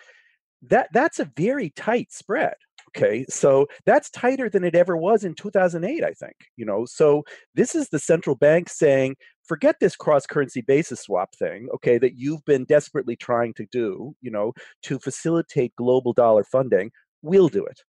[0.62, 2.54] that that's a very tight spread
[2.96, 3.26] okay?
[3.28, 6.84] So that's tighter than it ever was in 2008 i think you know?
[6.86, 11.98] So this is the central bank saying forget this cross currency basis swap thing okay
[11.98, 16.90] that you've been desperately trying to do you know to facilitate global dollar funding.
[17.22, 17.82] We'll do it.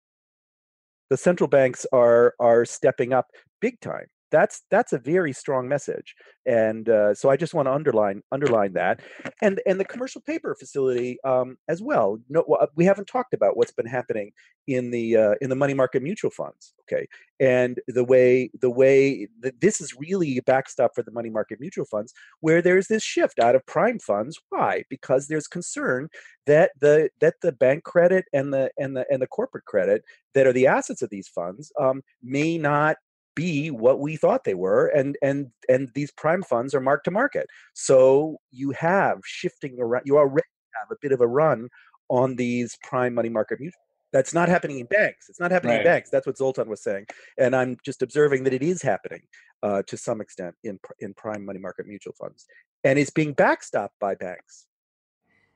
[1.10, 3.26] The central banks are are stepping up
[3.60, 6.14] big time that's that's a very strong message
[6.46, 9.00] and uh, so i just want to underline underline that
[9.42, 12.18] and and the commercial paper facility um, as well.
[12.28, 14.32] No we haven't talked about what's been happening
[14.66, 17.06] in the uh, in the money market mutual funds okay?
[17.40, 21.60] And the way the way that this is really a backstop for the money market
[21.60, 24.38] mutual funds where there's this shift out of prime funds.
[24.48, 24.84] Why?
[24.88, 26.08] Because there's concern
[26.46, 30.02] that the that the bank credit and the and the and the corporate credit
[30.34, 32.96] that are the assets of these funds um, may not
[33.36, 37.10] be what we thought they were and and and these prime funds are mark to
[37.12, 41.68] market so you have shifting around you already have a bit of a run
[42.08, 43.78] on these prime money market mutual
[44.12, 45.80] that's not happening in banks it's not happening right.
[45.80, 47.06] in banks that's what zoltan was saying
[47.38, 49.22] and i'm just observing that it is happening
[49.62, 52.46] uh, to some extent in in prime money market mutual funds
[52.82, 54.66] and it's being backstopped by banks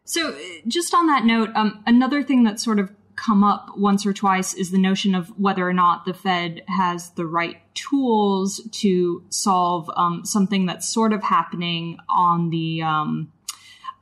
[0.04, 0.36] so
[0.68, 4.54] just on that note um, another thing that sort of come up once or twice
[4.54, 9.90] is the notion of whether or not the Fed has the right tools to solve
[9.94, 12.82] um, something that's sort of happening on the.
[12.82, 13.32] Um,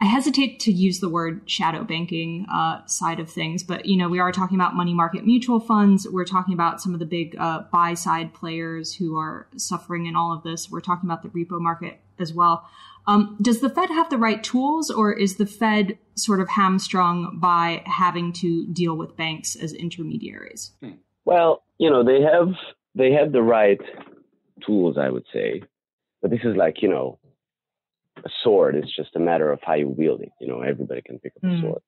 [0.00, 4.09] I hesitate to use the word shadow banking uh, side of things, but you know
[4.09, 6.07] we are talking about money market mutual funds.
[6.09, 10.14] We're talking about some of the big uh, buy side players who are suffering in
[10.14, 10.70] all of this.
[10.70, 12.68] We're talking about the repo market as well.
[13.09, 17.38] Um, does the Fed have the right tools, or is the Fed sort of hamstrung
[17.40, 20.72] by having to deal with banks as intermediaries?
[21.24, 22.48] Well, you know, they have
[22.94, 23.80] they have the right
[24.64, 25.62] tools, I would say,
[26.20, 27.18] but this is like you know,
[28.18, 28.76] a sword.
[28.76, 30.32] It's just a matter of how you wield it.
[30.38, 31.59] You know, everybody can pick up mm.
[31.59, 31.82] a sword.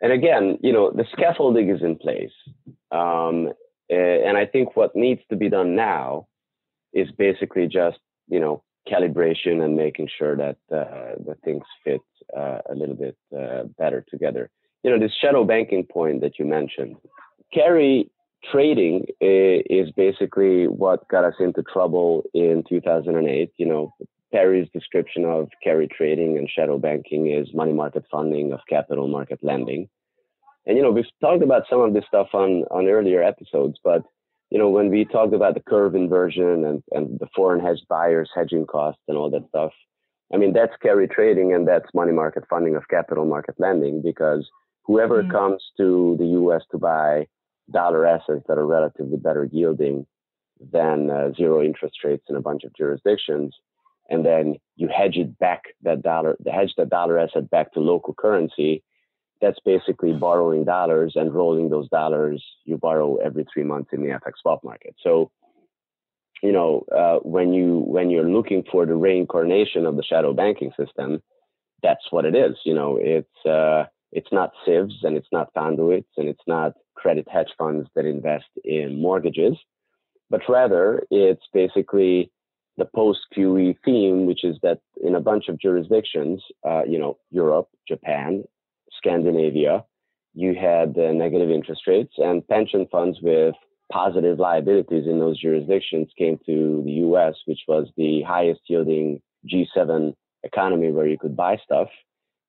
[0.00, 2.32] And again, you know, the scaffolding is in place,
[2.92, 3.52] um,
[3.90, 6.28] and I think what needs to be done now
[6.92, 7.98] is basically just
[8.28, 12.00] you know calibration and making sure that uh, the things fit
[12.36, 14.50] uh, a little bit uh, better together.
[14.82, 16.96] You know, this shadow banking point that you mentioned,
[17.52, 18.10] carry
[18.50, 23.52] trading is basically what got us into trouble in 2008.
[23.56, 23.94] You know,
[24.32, 29.38] Perry's description of carry trading and shadow banking is money market funding of capital market
[29.42, 29.88] lending.
[30.66, 34.02] And you know, we've talked about some of this stuff on on earlier episodes, but
[34.52, 38.30] you know, when we talked about the curve inversion and, and the foreign hedge buyers
[38.34, 39.72] hedging costs and all that stuff,
[40.30, 44.46] I mean, that's carry trading and that's money market funding of capital market lending because
[44.82, 45.32] whoever mm-hmm.
[45.32, 47.28] comes to the US to buy
[47.70, 50.06] dollar assets that are relatively better yielding
[50.70, 53.54] than uh, zero interest rates in a bunch of jurisdictions,
[54.10, 57.80] and then you hedge it back that dollar, the hedge that dollar asset back to
[57.80, 58.84] local currency,
[59.42, 64.08] that's basically borrowing dollars and rolling those dollars you borrow every three months in the
[64.08, 64.94] FX swap market.
[65.02, 65.32] So,
[66.42, 70.72] you know, uh, when you when you're looking for the reincarnation of the shadow banking
[70.78, 71.20] system,
[71.82, 72.56] that's what it is.
[72.64, 77.26] You know, it's uh, it's not SIVs and it's not conduits and it's not credit
[77.28, 79.56] hedge funds that invest in mortgages,
[80.30, 82.30] but rather it's basically
[82.78, 87.18] the post QE theme, which is that in a bunch of jurisdictions, uh, you know,
[87.30, 88.44] Europe, Japan,
[89.04, 89.84] Scandinavia,
[90.34, 93.54] you had negative interest rates, and pension funds with
[93.92, 100.14] positive liabilities in those jurisdictions came to the US, which was the highest yielding G7
[100.44, 101.88] economy where you could buy stuff.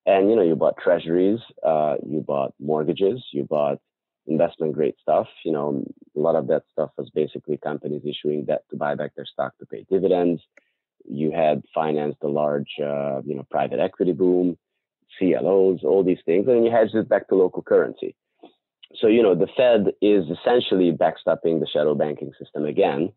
[0.05, 3.79] And you know, you bought treasuries, uh, you bought mortgages, you bought
[4.27, 5.27] investment grade stuff.
[5.43, 5.83] You know,
[6.15, 9.57] a lot of that stuff was basically companies issuing debt to buy back their stock
[9.59, 10.41] to pay dividends.
[11.05, 14.57] You had financed a large, uh, you know, private equity boom.
[15.19, 18.15] CLOs, all these things, and you hedge it back to local currency.
[18.95, 23.11] So, you know, the Fed is essentially backstopping the shadow banking system again.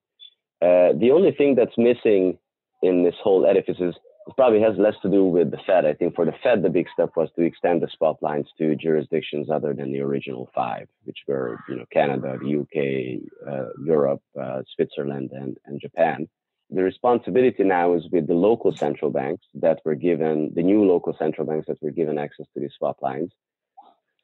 [0.62, 2.38] Uh, the only thing that's missing
[2.82, 3.94] in this whole edifice is
[4.36, 5.84] probably has less to do with the Fed.
[5.84, 8.74] I think for the Fed, the big step was to extend the swap lines to
[8.74, 14.22] jurisdictions other than the original five, which were, you know, Canada, the UK, uh, Europe,
[14.40, 16.26] uh, Switzerland, and, and Japan
[16.70, 21.14] the responsibility now is with the local central banks that were given the new local
[21.18, 23.30] central banks that were given access to these swap lines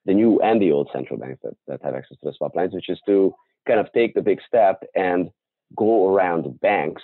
[0.04, 2.74] the new and the old central banks that, that have access to the swap lines
[2.74, 3.34] which is to
[3.66, 5.30] kind of take the big step and
[5.76, 7.02] go around banks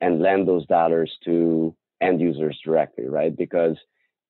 [0.00, 3.36] and lend those dollars to end users directly right?
[3.36, 3.76] Because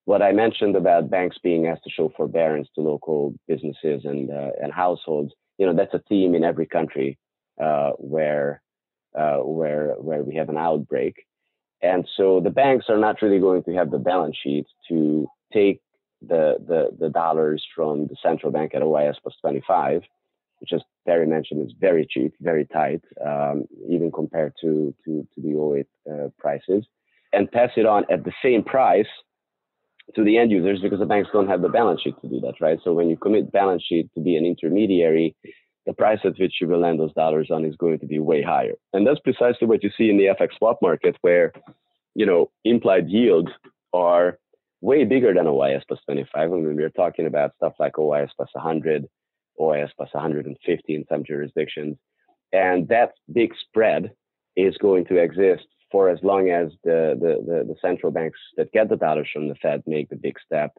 [0.05, 4.51] what I mentioned about banks being asked to show forbearance to local businesses and uh,
[4.61, 7.19] and households, you know, that's a theme in every country
[7.63, 8.63] uh, where
[9.19, 11.27] uh, where where we have an outbreak.
[11.83, 15.81] And so the banks are not really going to have the balance sheet to take
[16.27, 20.03] the, the, the dollars from the central bank at OIS plus 25,
[20.61, 25.41] which, as Perry mentioned, is very cheap, very tight, um, even compared to, to, to
[25.41, 26.87] the 08 uh, prices,
[27.33, 29.07] and pass it on at the same price
[30.15, 32.55] to the end users because the banks don't have the balance sheet to do that,
[32.61, 32.79] right?
[32.85, 35.35] So when you commit balance sheet to be an intermediary,
[35.87, 38.43] the price at which you will lend those dollars on is going to be way
[38.43, 38.75] higher.
[38.93, 41.53] And that's precisely what you see in the FX swap market, where
[42.15, 43.51] you know implied yields
[43.93, 44.39] are
[44.81, 46.35] way bigger than OIS plus 25.
[46.35, 49.07] I mean, we're talking about stuff like OIS plus 100,
[49.61, 51.97] OIS plus 150 in some jurisdictions,
[52.53, 54.13] and that big spread
[54.57, 58.73] is going to exist for as long as the the, the, the central banks that
[58.73, 60.73] get the dollars from the Fed make the big step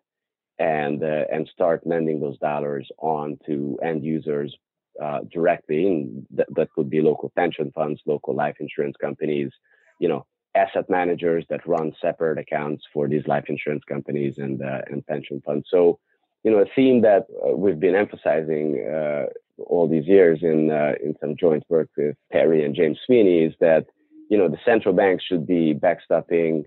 [0.59, 4.55] and uh, and start lending those dollars on to end users
[5.01, 9.51] uh, directly, and th- that could be local pension funds, local life insurance companies,
[9.99, 10.25] you know,
[10.55, 15.41] asset managers that run separate accounts for these life insurance companies and uh, and pension
[15.45, 15.67] funds.
[15.69, 15.99] So,
[16.43, 19.25] you know, a theme that uh, we've been emphasizing uh,
[19.57, 23.53] all these years in uh, in some joint work with Perry and James Sweeney is
[23.59, 23.85] that
[24.29, 26.63] you know the central banks should be backstopping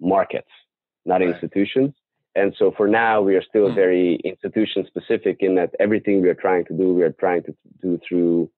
[0.00, 0.50] markets,
[1.04, 1.28] not right.
[1.30, 1.94] institutions.
[2.34, 3.74] And so for now, we are still hmm.
[3.74, 7.54] very institution specific in that everything we are trying to do, we are trying to
[7.80, 8.50] do through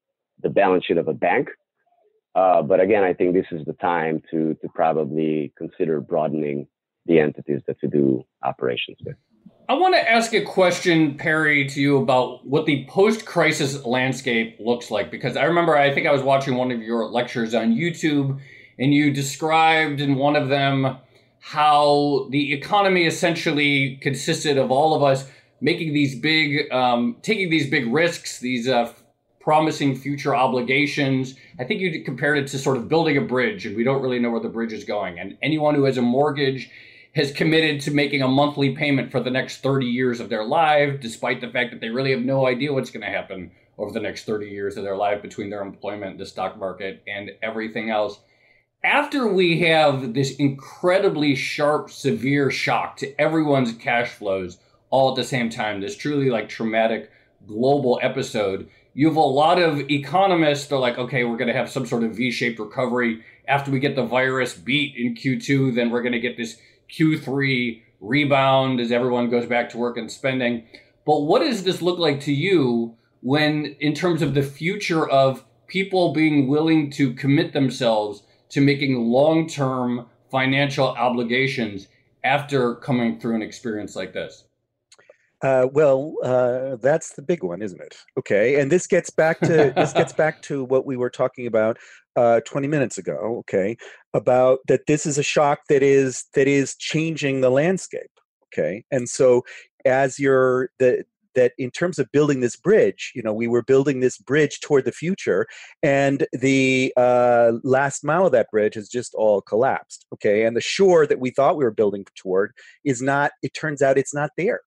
[0.42, 1.48] the balance sheet of a bank.
[2.34, 6.66] Uh, but again, I think this is the time to to probably consider broadening
[7.06, 9.16] the entities that we do operations with.
[9.68, 14.90] I want to ask a question, Perry, to you about what the post-crisis landscape looks
[14.90, 18.38] like because I remember I think I was watching one of your lectures on YouTube,
[18.78, 20.98] and you described in one of them
[21.46, 25.28] how the economy essentially consisted of all of us
[25.60, 28.90] making these big, um, taking these big risks, these uh,
[29.40, 31.34] promising future obligations.
[31.58, 34.18] I think you compared it to sort of building a bridge, and we don't really
[34.18, 35.18] know where the bridge is going.
[35.18, 36.70] And anyone who has a mortgage
[37.14, 40.98] has committed to making a monthly payment for the next 30 years of their life,
[40.98, 44.00] despite the fact that they really have no idea what's going to happen over the
[44.00, 48.18] next 30 years of their life between their employment, the stock market, and everything else.
[48.84, 54.58] After we have this incredibly sharp, severe shock to everyone's cash flows
[54.90, 57.10] all at the same time, this truly like traumatic
[57.46, 61.54] global episode, you have a lot of economists that are like, okay, we're going to
[61.54, 63.24] have some sort of V shaped recovery.
[63.48, 66.58] After we get the virus beat in Q2, then we're going to get this
[66.92, 70.64] Q3 rebound as everyone goes back to work and spending.
[71.06, 75.44] But what does this look like to you when, in terms of the future of
[75.66, 78.22] people being willing to commit themselves
[78.54, 81.88] to making long term financial obligations
[82.22, 84.44] after coming through an experience like this?
[85.42, 87.96] Uh, well, uh, that's the big one, isn't it?
[88.16, 91.78] Okay, and this gets back to this gets back to what we were talking about
[92.14, 93.38] uh, 20 minutes ago.
[93.40, 93.76] Okay,
[94.14, 98.10] about that this is a shock that is that is changing the landscape.
[98.52, 99.42] Okay, and so
[99.84, 101.04] as you're the
[101.34, 104.84] that in terms of building this bridge, you know, we were building this bridge toward
[104.84, 105.46] the future,
[105.82, 110.06] and the uh, last mile of that bridge has just all collapsed.
[110.12, 112.52] Okay, and the shore that we thought we were building toward
[112.84, 113.32] is not.
[113.42, 114.60] It turns out it's not there,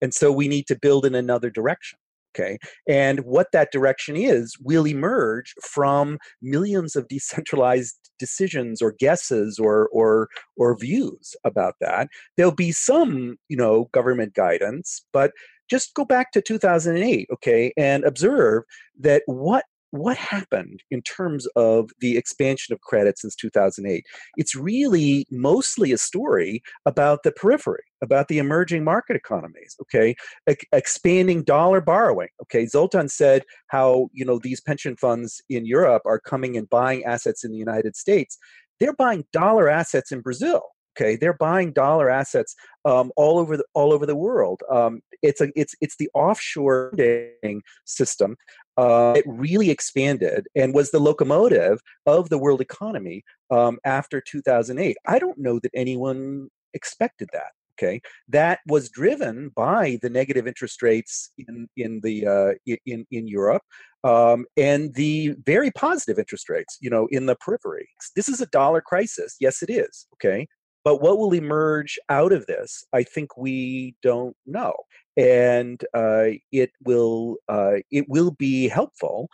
[0.00, 1.98] and so we need to build in another direction.
[2.36, 2.58] Okay,
[2.88, 9.88] and what that direction is will emerge from millions of decentralized decisions or guesses or
[9.92, 12.08] or or views about that.
[12.36, 15.32] There'll be some, you know, government guidance, but
[15.70, 18.64] just go back to 2008 okay and observe
[18.98, 24.04] that what what happened in terms of the expansion of credit since 2008
[24.36, 30.16] it's really mostly a story about the periphery about the emerging market economies okay?
[30.50, 32.66] E- expanding dollar borrowing okay?
[32.66, 37.44] Zoltan said how you know these pension funds in europe are coming and buying assets
[37.44, 38.36] in the united states.
[38.80, 43.64] They're buying dollar assets in brazil okay they're buying dollar assets um, all over the
[43.74, 46.92] all over the world um, it's a it's it's the offshore
[47.84, 48.36] system
[48.76, 54.96] uh, it really expanded and was the locomotive of the world economy um, after 2008
[55.06, 58.00] i don't know that anyone expected that okay?
[58.28, 63.62] That was driven by the negative interest rates in in the uh, in in Europe
[64.02, 68.46] um, and the very positive interest rates you know in the periphery this is a
[68.46, 69.36] dollar crisis.
[69.40, 70.46] Yes it is okay
[70.84, 74.74] but what will emerge out of this, I think we don't know,
[75.16, 79.28] and uh, it will uh, it will be helpful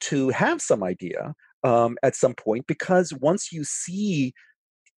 [0.00, 1.34] to have some idea
[1.64, 4.32] um, at some point because once you see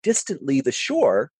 [0.02, 1.30] distantly the shore,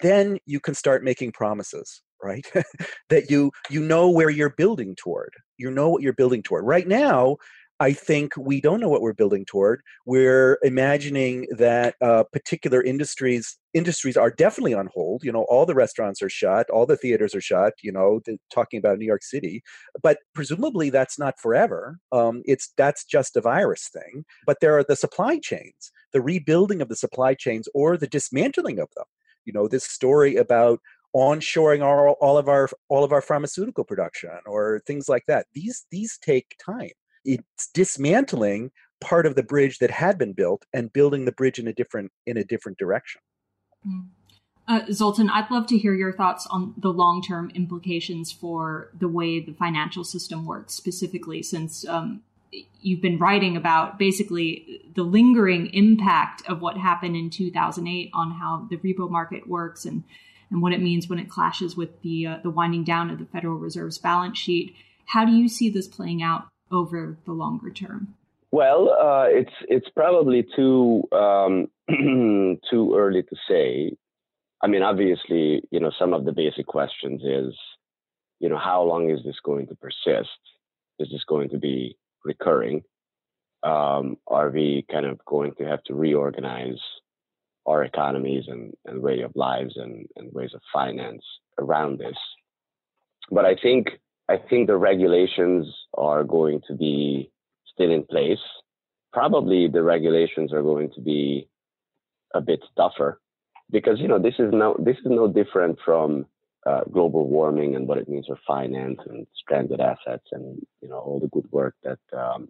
[0.00, 2.46] then you can start making promises right?
[3.10, 5.32] That you you know where you're building toward.
[5.56, 6.64] You know what you're building toward.
[6.64, 7.36] Right now
[7.80, 9.82] I think we don't know what we're building toward.
[10.04, 15.22] We're imagining that uh, particular industries industries are definitely on hold.
[15.22, 17.74] You know, all the restaurants are shut, all the theaters are shut.
[17.82, 18.20] You know,
[18.52, 19.62] talking about New York City,
[20.02, 21.98] but presumably that's not forever.
[22.10, 24.24] Um, it's that's just a virus thing.
[24.44, 28.80] But there are the supply chains, the rebuilding of the supply chains, or the dismantling
[28.80, 29.06] of them.
[29.44, 30.80] You know, this story about
[31.14, 35.46] onshoring all, all of our all of our pharmaceutical production or things like that.
[35.54, 36.90] These these take time
[37.28, 38.70] it's dismantling
[39.00, 42.10] part of the bridge that had been built and building the bridge in a different
[42.26, 43.20] in a different direction.
[43.86, 44.08] Mm.
[44.66, 49.08] Uh, Zoltan, I'd love to hear your thoughts on the long term implications for the
[49.08, 52.22] way the financial system works, specifically since um,
[52.80, 58.66] you've been writing about basically the lingering impact of what happened in 2008 on how
[58.68, 60.04] the repo market works and
[60.50, 63.26] and what it means when it clashes with the uh, the winding down of the
[63.26, 64.74] Federal Reserve's balance sheet.
[65.06, 68.14] How do you see this playing out over the longer term?
[68.50, 71.68] Well, uh, it's it's probably too um,
[72.70, 73.96] too early to say.
[74.62, 77.54] I mean, obviously, you know, some of the basic questions is,
[78.40, 80.40] you know, how long is this going to persist?
[80.98, 82.82] Is this going to be recurring?
[83.62, 86.80] Um, are we kind of going to have to reorganize
[87.66, 91.22] our economies and, and way of lives and, and ways of finance
[91.58, 92.16] around this?
[93.30, 93.90] But I think
[94.28, 97.30] I think the regulations are going to be
[97.72, 98.40] still in place.
[99.12, 101.48] Probably the regulations are going to be
[102.34, 103.20] a bit tougher
[103.70, 106.26] because you know this is no this is no different from
[106.66, 110.98] uh, global warming and what it means for finance and stranded assets and you know
[110.98, 112.48] all the good work that um,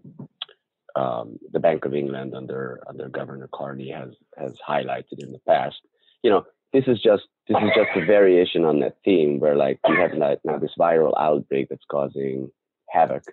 [0.97, 5.77] um, the Bank of England under under Governor Carney has has highlighted in the past.
[6.23, 9.79] You know, this is just this is just a variation on that theme where like
[9.89, 12.51] we have like now this viral outbreak that's causing
[12.89, 13.25] havoc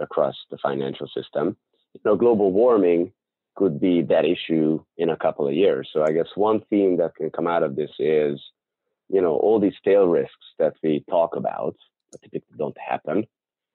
[0.00, 1.56] across the financial system.
[1.94, 3.12] You know, global warming
[3.56, 5.88] could be that issue in a couple of years.
[5.92, 8.40] So I guess one theme that can come out of this is,
[9.08, 11.74] you know, all these tail risks that we talk about,
[12.22, 13.26] typically don't happen.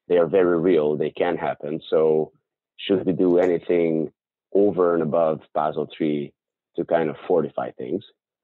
[0.07, 0.95] They are very real.
[0.95, 1.81] They can happen.
[1.89, 2.31] So
[2.77, 4.13] should we do anything
[4.53, 6.33] over and above Basel III
[6.75, 8.03] to kind of fortify things.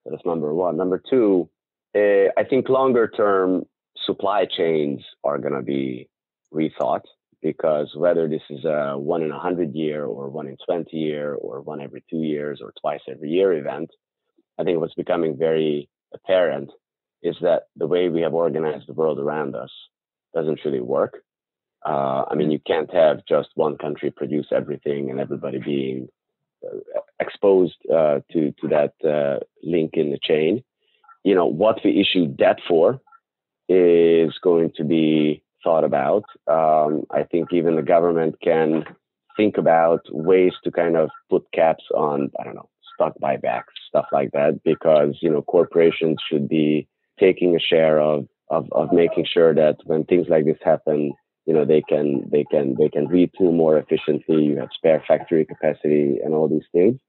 [0.09, 0.77] That's number one.
[0.77, 1.49] Number two,
[1.95, 3.63] uh, I think longer term
[4.05, 6.09] supply chains are going to be
[6.53, 7.03] rethought
[7.41, 11.35] because whether this is a one in a hundred year or one in 20 year
[11.35, 13.89] or one every two years or twice every year event,
[14.59, 16.71] I think what's becoming very apparent
[17.21, 19.71] is that the way we have organized the world around us
[20.33, 21.19] doesn't really work.
[21.85, 26.09] Uh, I mean, you can't have just one country produce everything and everybody being
[27.19, 30.63] exposed uh, to to that uh, link in the chain.
[31.23, 33.01] You know, what we issue debt for
[33.67, 36.23] is going to be thought about.
[36.47, 38.85] Um, I think even the government can
[39.37, 44.07] think about ways to kind of put caps on, I don't know, stock buybacks, stuff
[44.11, 46.87] like that, because, you know, corporations should be
[47.19, 51.13] taking a share of, of, of making sure that when things like this happen,
[51.49, 54.43] you know, they can, they can, they can retool more efficiently.
[54.43, 56.99] You have spare factory capacity and all these things.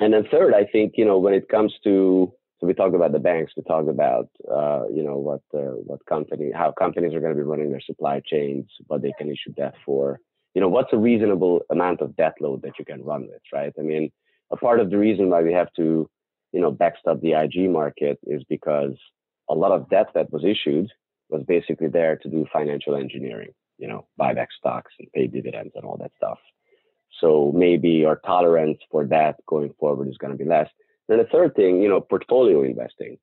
[0.00, 3.12] And then third, I think, you know, when it comes to so we talk about
[3.12, 3.52] the banks.
[3.56, 7.42] We talk about uh, you know what uh, what company how companies are going to
[7.42, 10.18] be running their supply chains, what they can issue debt for.
[10.54, 13.72] You know what's a reasonable amount of debt load that you can run with, right?
[13.78, 14.10] I mean,
[14.50, 16.10] a part of the reason why we have to
[16.52, 18.96] you know backstop the IG market is because
[19.48, 20.90] a lot of debt that was issued
[21.30, 25.72] was basically there to do financial engineering, you know, buy back stocks and pay dividends
[25.74, 26.38] and all that stuff.
[27.20, 30.68] So maybe our tolerance for that going forward is going to be less.
[31.08, 33.18] And the third thing, you know, portfolio investing.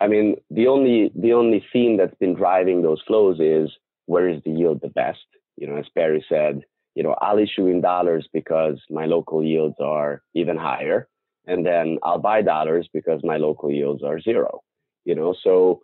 [0.00, 3.70] I mean, the only the only theme that's been driving those flows is
[4.06, 5.24] where is the yield the best?
[5.56, 6.62] You know, as Perry said,
[6.94, 11.08] you know, I'll issue in dollars because my local yields are even higher,
[11.46, 14.62] and then I'll buy dollars because my local yields are zero.
[15.04, 15.80] You know, so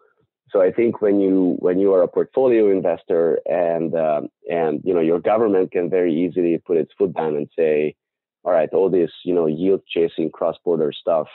[0.52, 4.92] so I think when you when you are a portfolio investor and um, and you
[4.92, 7.96] know your government can very easily put its foot down and say,
[8.44, 11.28] all right, all this, you know, yield chasing cross border stuff,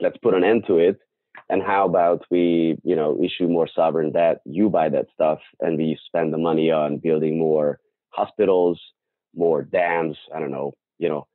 [0.00, 0.98] let's put an end to it.
[1.48, 5.78] And how about we, you know, issue more sovereign debt, you buy that stuff, and
[5.78, 8.80] we spend the money on building more hospitals,
[9.34, 11.26] more dams, I don't know, you know,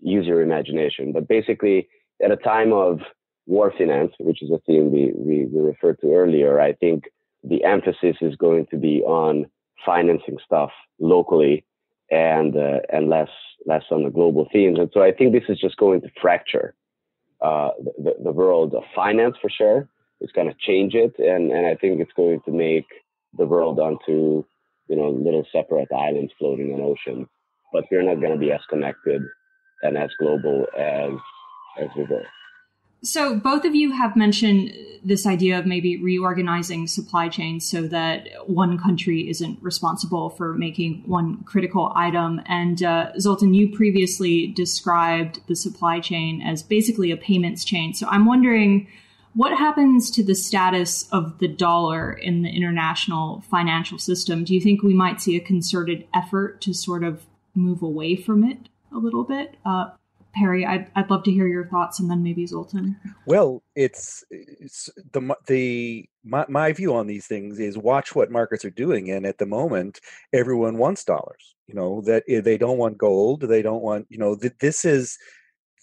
[0.00, 1.12] use your imagination.
[1.12, 1.88] But basically,
[2.22, 3.00] at a time of
[3.46, 7.04] war finance, which is a theme we, we, we referred to earlier, I think
[7.42, 9.46] the emphasis is going to be on
[9.84, 10.70] financing stuff
[11.00, 11.64] locally
[12.10, 13.30] and uh, and less
[13.66, 14.78] less on the global themes.
[14.78, 16.74] And so I think this is just going to fracture
[17.40, 19.88] uh, the, the world of finance for sure.
[20.20, 22.86] It's going to change it, and and I think it's going to make
[23.36, 24.44] the world onto
[24.88, 27.28] you know little separate islands floating in ocean.
[27.72, 29.22] But we're not going to be as connected
[29.82, 31.12] and as global as
[31.80, 32.26] as we were.
[33.04, 34.72] So, both of you have mentioned
[35.04, 41.02] this idea of maybe reorganizing supply chains so that one country isn't responsible for making
[41.06, 42.40] one critical item.
[42.46, 47.92] And uh, Zoltan, you previously described the supply chain as basically a payments chain.
[47.92, 48.86] So, I'm wondering
[49.34, 54.44] what happens to the status of the dollar in the international financial system?
[54.44, 57.24] Do you think we might see a concerted effort to sort of
[57.54, 58.58] move away from it
[58.94, 59.56] a little bit?
[59.64, 59.90] Uh,
[60.34, 62.96] Perry, I'd, I'd love to hear your thoughts, and then maybe Zoltan.
[63.26, 68.64] Well, it's, it's the the my, my view on these things is watch what markets
[68.64, 70.00] are doing, and at the moment,
[70.32, 71.54] everyone wants dollars.
[71.66, 75.18] You know that eh, they don't want gold, they don't want you know this is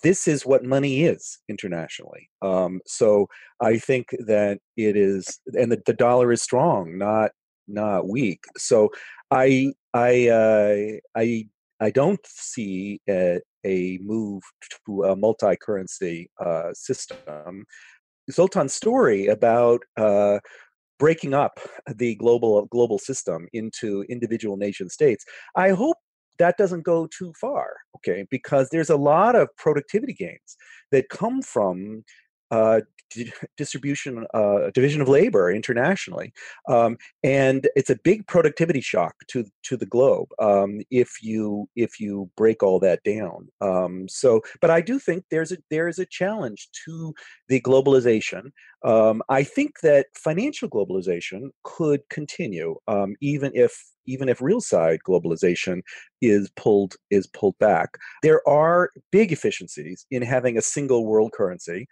[0.04, 2.30] this is what money is internationally.
[2.42, 3.28] Um, so
[3.60, 7.32] I think that it is, and the, the dollar is strong, not
[7.68, 8.44] not weak.
[8.58, 8.90] So
[9.32, 11.48] I I uh, I
[11.80, 14.44] I don't see a, a move
[14.86, 17.66] to a multi-currency uh, system.
[18.32, 20.40] Zoltan's story about uh,
[21.00, 25.26] breaking up the global global system into individual nation states.
[25.56, 25.98] I hope
[26.38, 28.26] that doesn't go too far, okay?
[28.30, 30.58] Because there's a lot of productivity gains
[30.92, 32.04] that come from
[32.52, 32.82] uh,
[33.58, 36.32] distribution uh, division of labor internationally,
[36.68, 42.00] um, and it's a big productivity shock to to the globe um, if you if
[42.00, 43.48] you break all that down.
[43.62, 47.14] Um, so, but I do think there's a there is a challenge to
[47.48, 48.52] the globalization.
[48.84, 55.00] Um, I think that financial globalization could continue um, even if even if real side
[55.08, 55.82] globalization
[56.22, 57.98] is pulled is pulled back.
[58.24, 61.88] There are big efficiencies in having a single world currency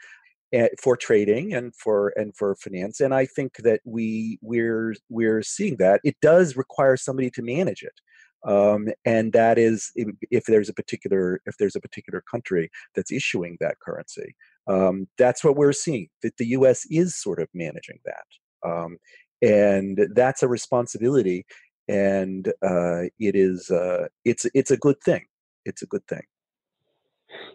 [0.82, 5.76] for trading and for and for finance and i think that we we're we're seeing
[5.78, 8.00] that it does require somebody to manage it
[8.46, 13.58] um, and that is if, there's a particular if there's a particular country that's issuing
[13.60, 14.36] that currency
[14.68, 18.98] um, that's what we're seeing that the us is sort of managing that um,
[19.42, 21.46] and that's a responsibility
[21.90, 25.26] and uh, it is uh, it's it's a good thing
[25.66, 26.24] it's a good thing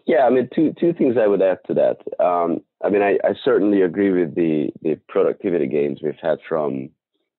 [0.05, 1.97] Yeah, I mean, two two things I would add to that.
[2.83, 6.89] I mean, I, I certainly agree with the the productivity gains we've had from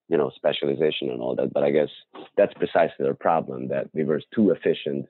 [0.09, 1.89] you know specialization and all that, but I guess
[2.35, 5.05] that's precisely the problem that we were too efficient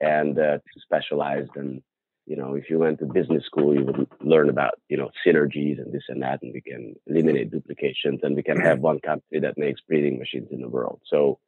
[0.00, 1.50] and uh, too specialized.
[1.56, 1.82] And
[2.26, 5.78] you know, if you went to business school, you would learn about you know synergies
[5.78, 9.40] and this and that, and we can eliminate duplications, and we can have one company
[9.40, 11.02] that makes breathing machines in the world.
[11.06, 11.38] So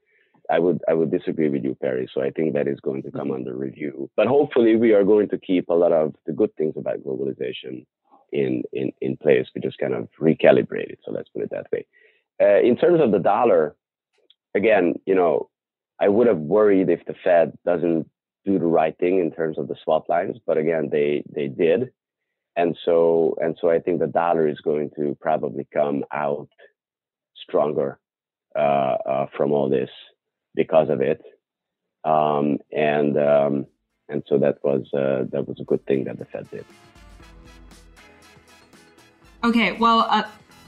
[0.51, 2.07] I would I would disagree with you, Perry.
[2.12, 4.11] So I think that is going to come under review.
[4.14, 7.87] But hopefully, we are going to keep a lot of the good things about globalization
[8.33, 9.47] in in in place.
[9.55, 10.99] We just kind of recalibrate it.
[11.05, 11.87] So let's put it that way.
[12.41, 13.76] Uh, in terms of the dollar,
[14.55, 15.51] again, you know,
[16.01, 18.09] I would have worried if the Fed doesn't
[18.45, 21.93] do the right thing in terms of the swap lines, but again, they they did,
[22.57, 26.49] and so and so I think the dollar is going to probably come out
[27.37, 27.99] stronger
[28.57, 29.91] uh, uh, from all this
[30.55, 31.22] because of it.
[32.05, 33.66] Um, and um,
[34.09, 36.64] and so that was uh, that was a good thing that the Fed did.
[39.43, 40.24] Okay, well, uh,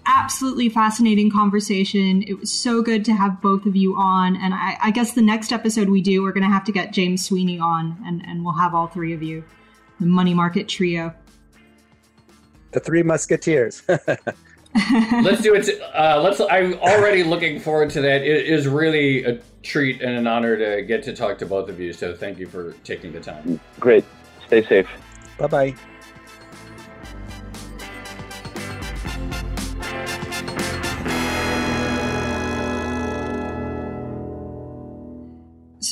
[0.07, 2.23] absolutely fascinating conversation.
[2.23, 5.23] It was so good to have both of you on, and I, I guess the
[5.23, 8.45] next episode we do, we're going to have to get James Sweeney on, and and
[8.45, 9.45] we'll have all three of you,
[10.01, 11.15] the money market trio,
[12.73, 13.83] the three musketeers.
[13.89, 15.69] let's do it.
[15.95, 16.41] Uh, let's.
[16.41, 18.23] I'm already looking forward to that.
[18.23, 21.79] It is really a treat and an honor to get to talk to both of
[21.79, 21.93] you.
[21.93, 23.61] So thank you for taking the time.
[23.79, 24.05] Great.
[24.47, 24.89] Stay safe.
[25.39, 25.75] Bye bye.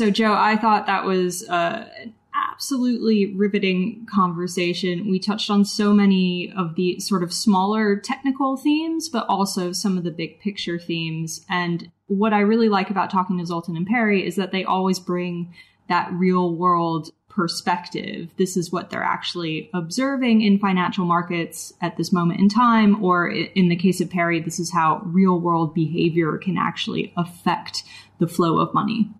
[0.00, 1.86] So, Joe, I thought that was uh,
[2.34, 5.10] absolutely riveting conversation.
[5.10, 9.98] We touched on so many of the sort of smaller technical themes, but also some
[9.98, 11.44] of the big picture themes.
[11.50, 14.98] And what I really like about talking to Zoltan and Perry is that they always
[14.98, 15.52] bring
[15.90, 18.30] that real world perspective.
[18.38, 23.04] This is what they're actually observing in financial markets at this moment in time.
[23.04, 27.82] Or in the case of Perry, this is how real world behavior can actually affect
[28.18, 29.10] the flow of money.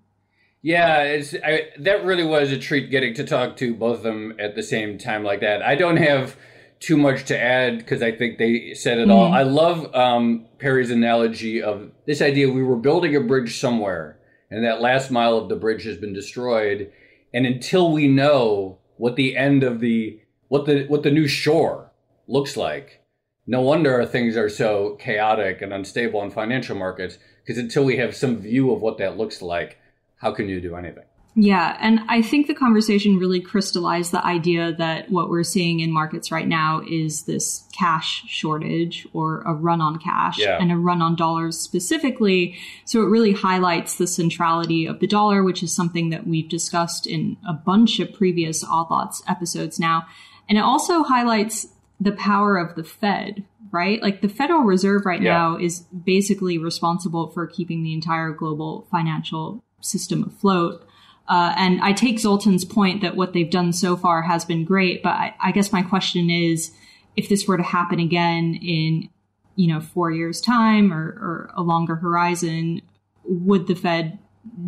[0.63, 4.35] Yeah, it's I, that really was a treat getting to talk to both of them
[4.39, 5.63] at the same time like that.
[5.63, 6.37] I don't have
[6.81, 9.13] too much to add because I think they said it mm.
[9.13, 9.33] all.
[9.33, 14.19] I love um, Perry's analogy of this idea: we were building a bridge somewhere,
[14.51, 16.93] and that last mile of the bridge has been destroyed,
[17.33, 21.91] and until we know what the end of the what the what the new shore
[22.29, 23.03] looks like,
[23.47, 27.17] no wonder things are so chaotic and unstable in financial markets.
[27.43, 29.80] Because until we have some view of what that looks like,
[30.21, 31.05] how can you do anything?
[31.37, 35.93] Yeah, and I think the conversation really crystallized the idea that what we're seeing in
[35.93, 40.59] markets right now is this cash shortage or a run on cash yeah.
[40.61, 42.57] and a run on dollars specifically.
[42.85, 47.07] So it really highlights the centrality of the dollar, which is something that we've discussed
[47.07, 50.07] in a bunch of previous Odd Lots episodes now.
[50.49, 51.69] And it also highlights
[52.01, 54.03] the power of the Fed, right?
[54.03, 55.33] Like the Federal Reserve right yeah.
[55.33, 60.87] now is basically responsible for keeping the entire global financial system afloat.
[61.29, 65.03] Uh, and I take Zoltan's point that what they've done so far has been great,
[65.03, 66.73] but I, I guess my question is,
[67.17, 69.09] if this were to happen again in,
[69.55, 72.83] you know, four years' time or, or a longer horizon,
[73.25, 74.19] would the Fed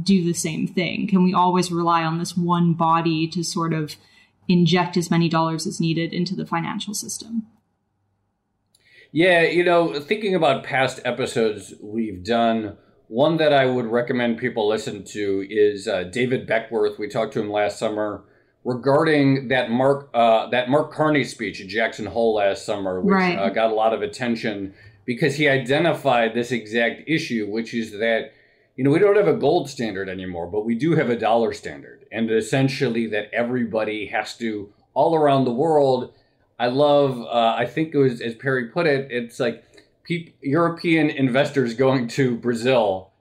[0.03, 1.09] do the same thing?
[1.09, 3.97] Can we always rely on this one body to sort of
[4.49, 7.47] inject as many dollars as needed into the financial system?
[9.11, 12.77] Yeah, you know, thinking about past episodes we've done
[13.13, 16.99] one that I would recommend people listen to is uh, David Beckworth.
[16.99, 18.25] We talked to him last summer
[18.65, 23.39] regarding that Mark uh, that Mark Carney speech at Jackson Hole last summer, which right.
[23.39, 24.73] uh, got a lot of attention
[25.05, 28.33] because he identified this exact issue, which is that
[28.77, 31.53] you know we don't have a gold standard anymore, but we do have a dollar
[31.53, 36.15] standard, and essentially that everybody has to all around the world.
[36.59, 37.21] I love.
[37.21, 39.09] Uh, I think it was as Perry put it.
[39.11, 39.63] It's like
[40.09, 43.13] European investors going to Brazil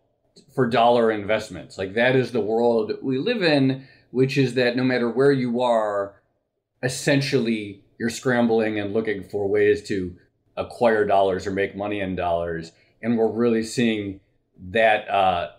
[0.54, 1.78] for dollar investments.
[1.78, 5.62] Like that is the world we live in, which is that no matter where you
[5.62, 6.22] are,
[6.84, 10.16] essentially you're scrambling and looking for ways to
[10.58, 12.72] acquire dollars or make money in dollars.
[13.02, 14.20] And we're really seeing
[14.70, 15.52] that uh,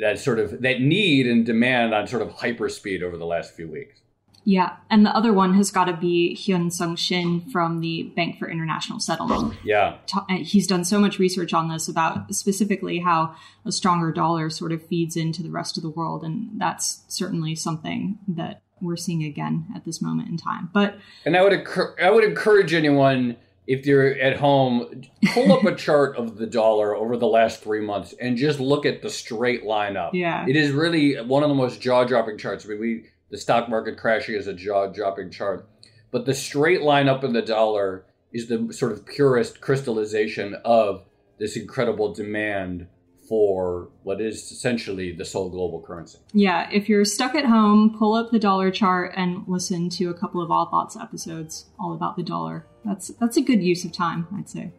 [0.00, 3.54] that sort of that need and demand on sort of hyper speed over the last
[3.54, 4.01] few weeks.
[4.44, 8.38] Yeah, and the other one has got to be Hyun Song Shin from the Bank
[8.38, 9.54] for International Settlement.
[9.64, 14.50] Yeah, uh, he's done so much research on this about specifically how a stronger dollar
[14.50, 18.96] sort of feeds into the rest of the world, and that's certainly something that we're
[18.96, 20.68] seeing again at this moment in time.
[20.72, 21.66] But and I would
[22.02, 23.36] I would encourage anyone
[23.66, 27.80] if you're at home, pull up a chart of the dollar over the last three
[27.80, 30.14] months and just look at the straight line up.
[30.14, 32.66] Yeah, it is really one of the most jaw dropping charts.
[32.66, 35.66] I mean, we the stock market crashing is a jaw dropping chart.
[36.12, 41.06] But the straight line up in the dollar is the sort of purest crystallization of
[41.38, 42.86] this incredible demand
[43.26, 46.18] for what is essentially the sole global currency.
[46.34, 50.14] Yeah, if you're stuck at home, pull up the dollar chart and listen to a
[50.14, 52.66] couple of Odd Lots episodes all about the dollar.
[52.84, 54.72] That's that's a good use of time, I'd say.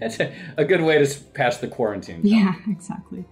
[0.00, 2.22] That's a, a good way to pass the quarantine.
[2.22, 2.24] Time.
[2.24, 3.26] Yeah, exactly.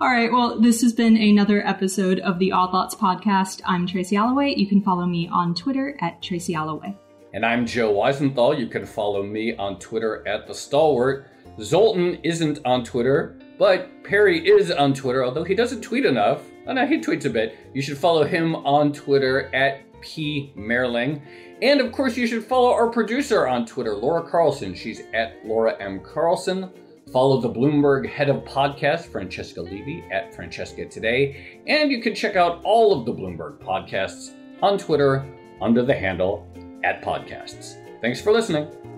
[0.00, 3.60] All right, well, this has been another episode of the Odd Lots podcast.
[3.64, 4.54] I'm Tracy Alloway.
[4.56, 6.96] You can follow me on Twitter at Tracy Alloway.
[7.32, 8.58] And I'm Joe Weisenthal.
[8.58, 11.28] You can follow me on Twitter at The Stalwart.
[11.60, 16.42] Zoltan isn't on Twitter, but Perry is on Twitter, although he doesn't tweet enough.
[16.66, 17.56] Oh no, he tweets a bit.
[17.74, 20.52] You should follow him on Twitter at P.
[20.56, 21.22] Mehrling.
[21.62, 24.74] And of course, you should follow our producer on Twitter, Laura Carlson.
[24.74, 26.00] She's at Laura M.
[26.00, 26.70] Carlson.
[27.12, 31.60] Follow the Bloomberg head of podcast, Francesca Levy, at Francesca Today.
[31.66, 35.26] And you can check out all of the Bloomberg podcasts on Twitter
[35.60, 36.46] under the handle
[36.84, 37.76] at podcasts.
[38.00, 38.97] Thanks for listening.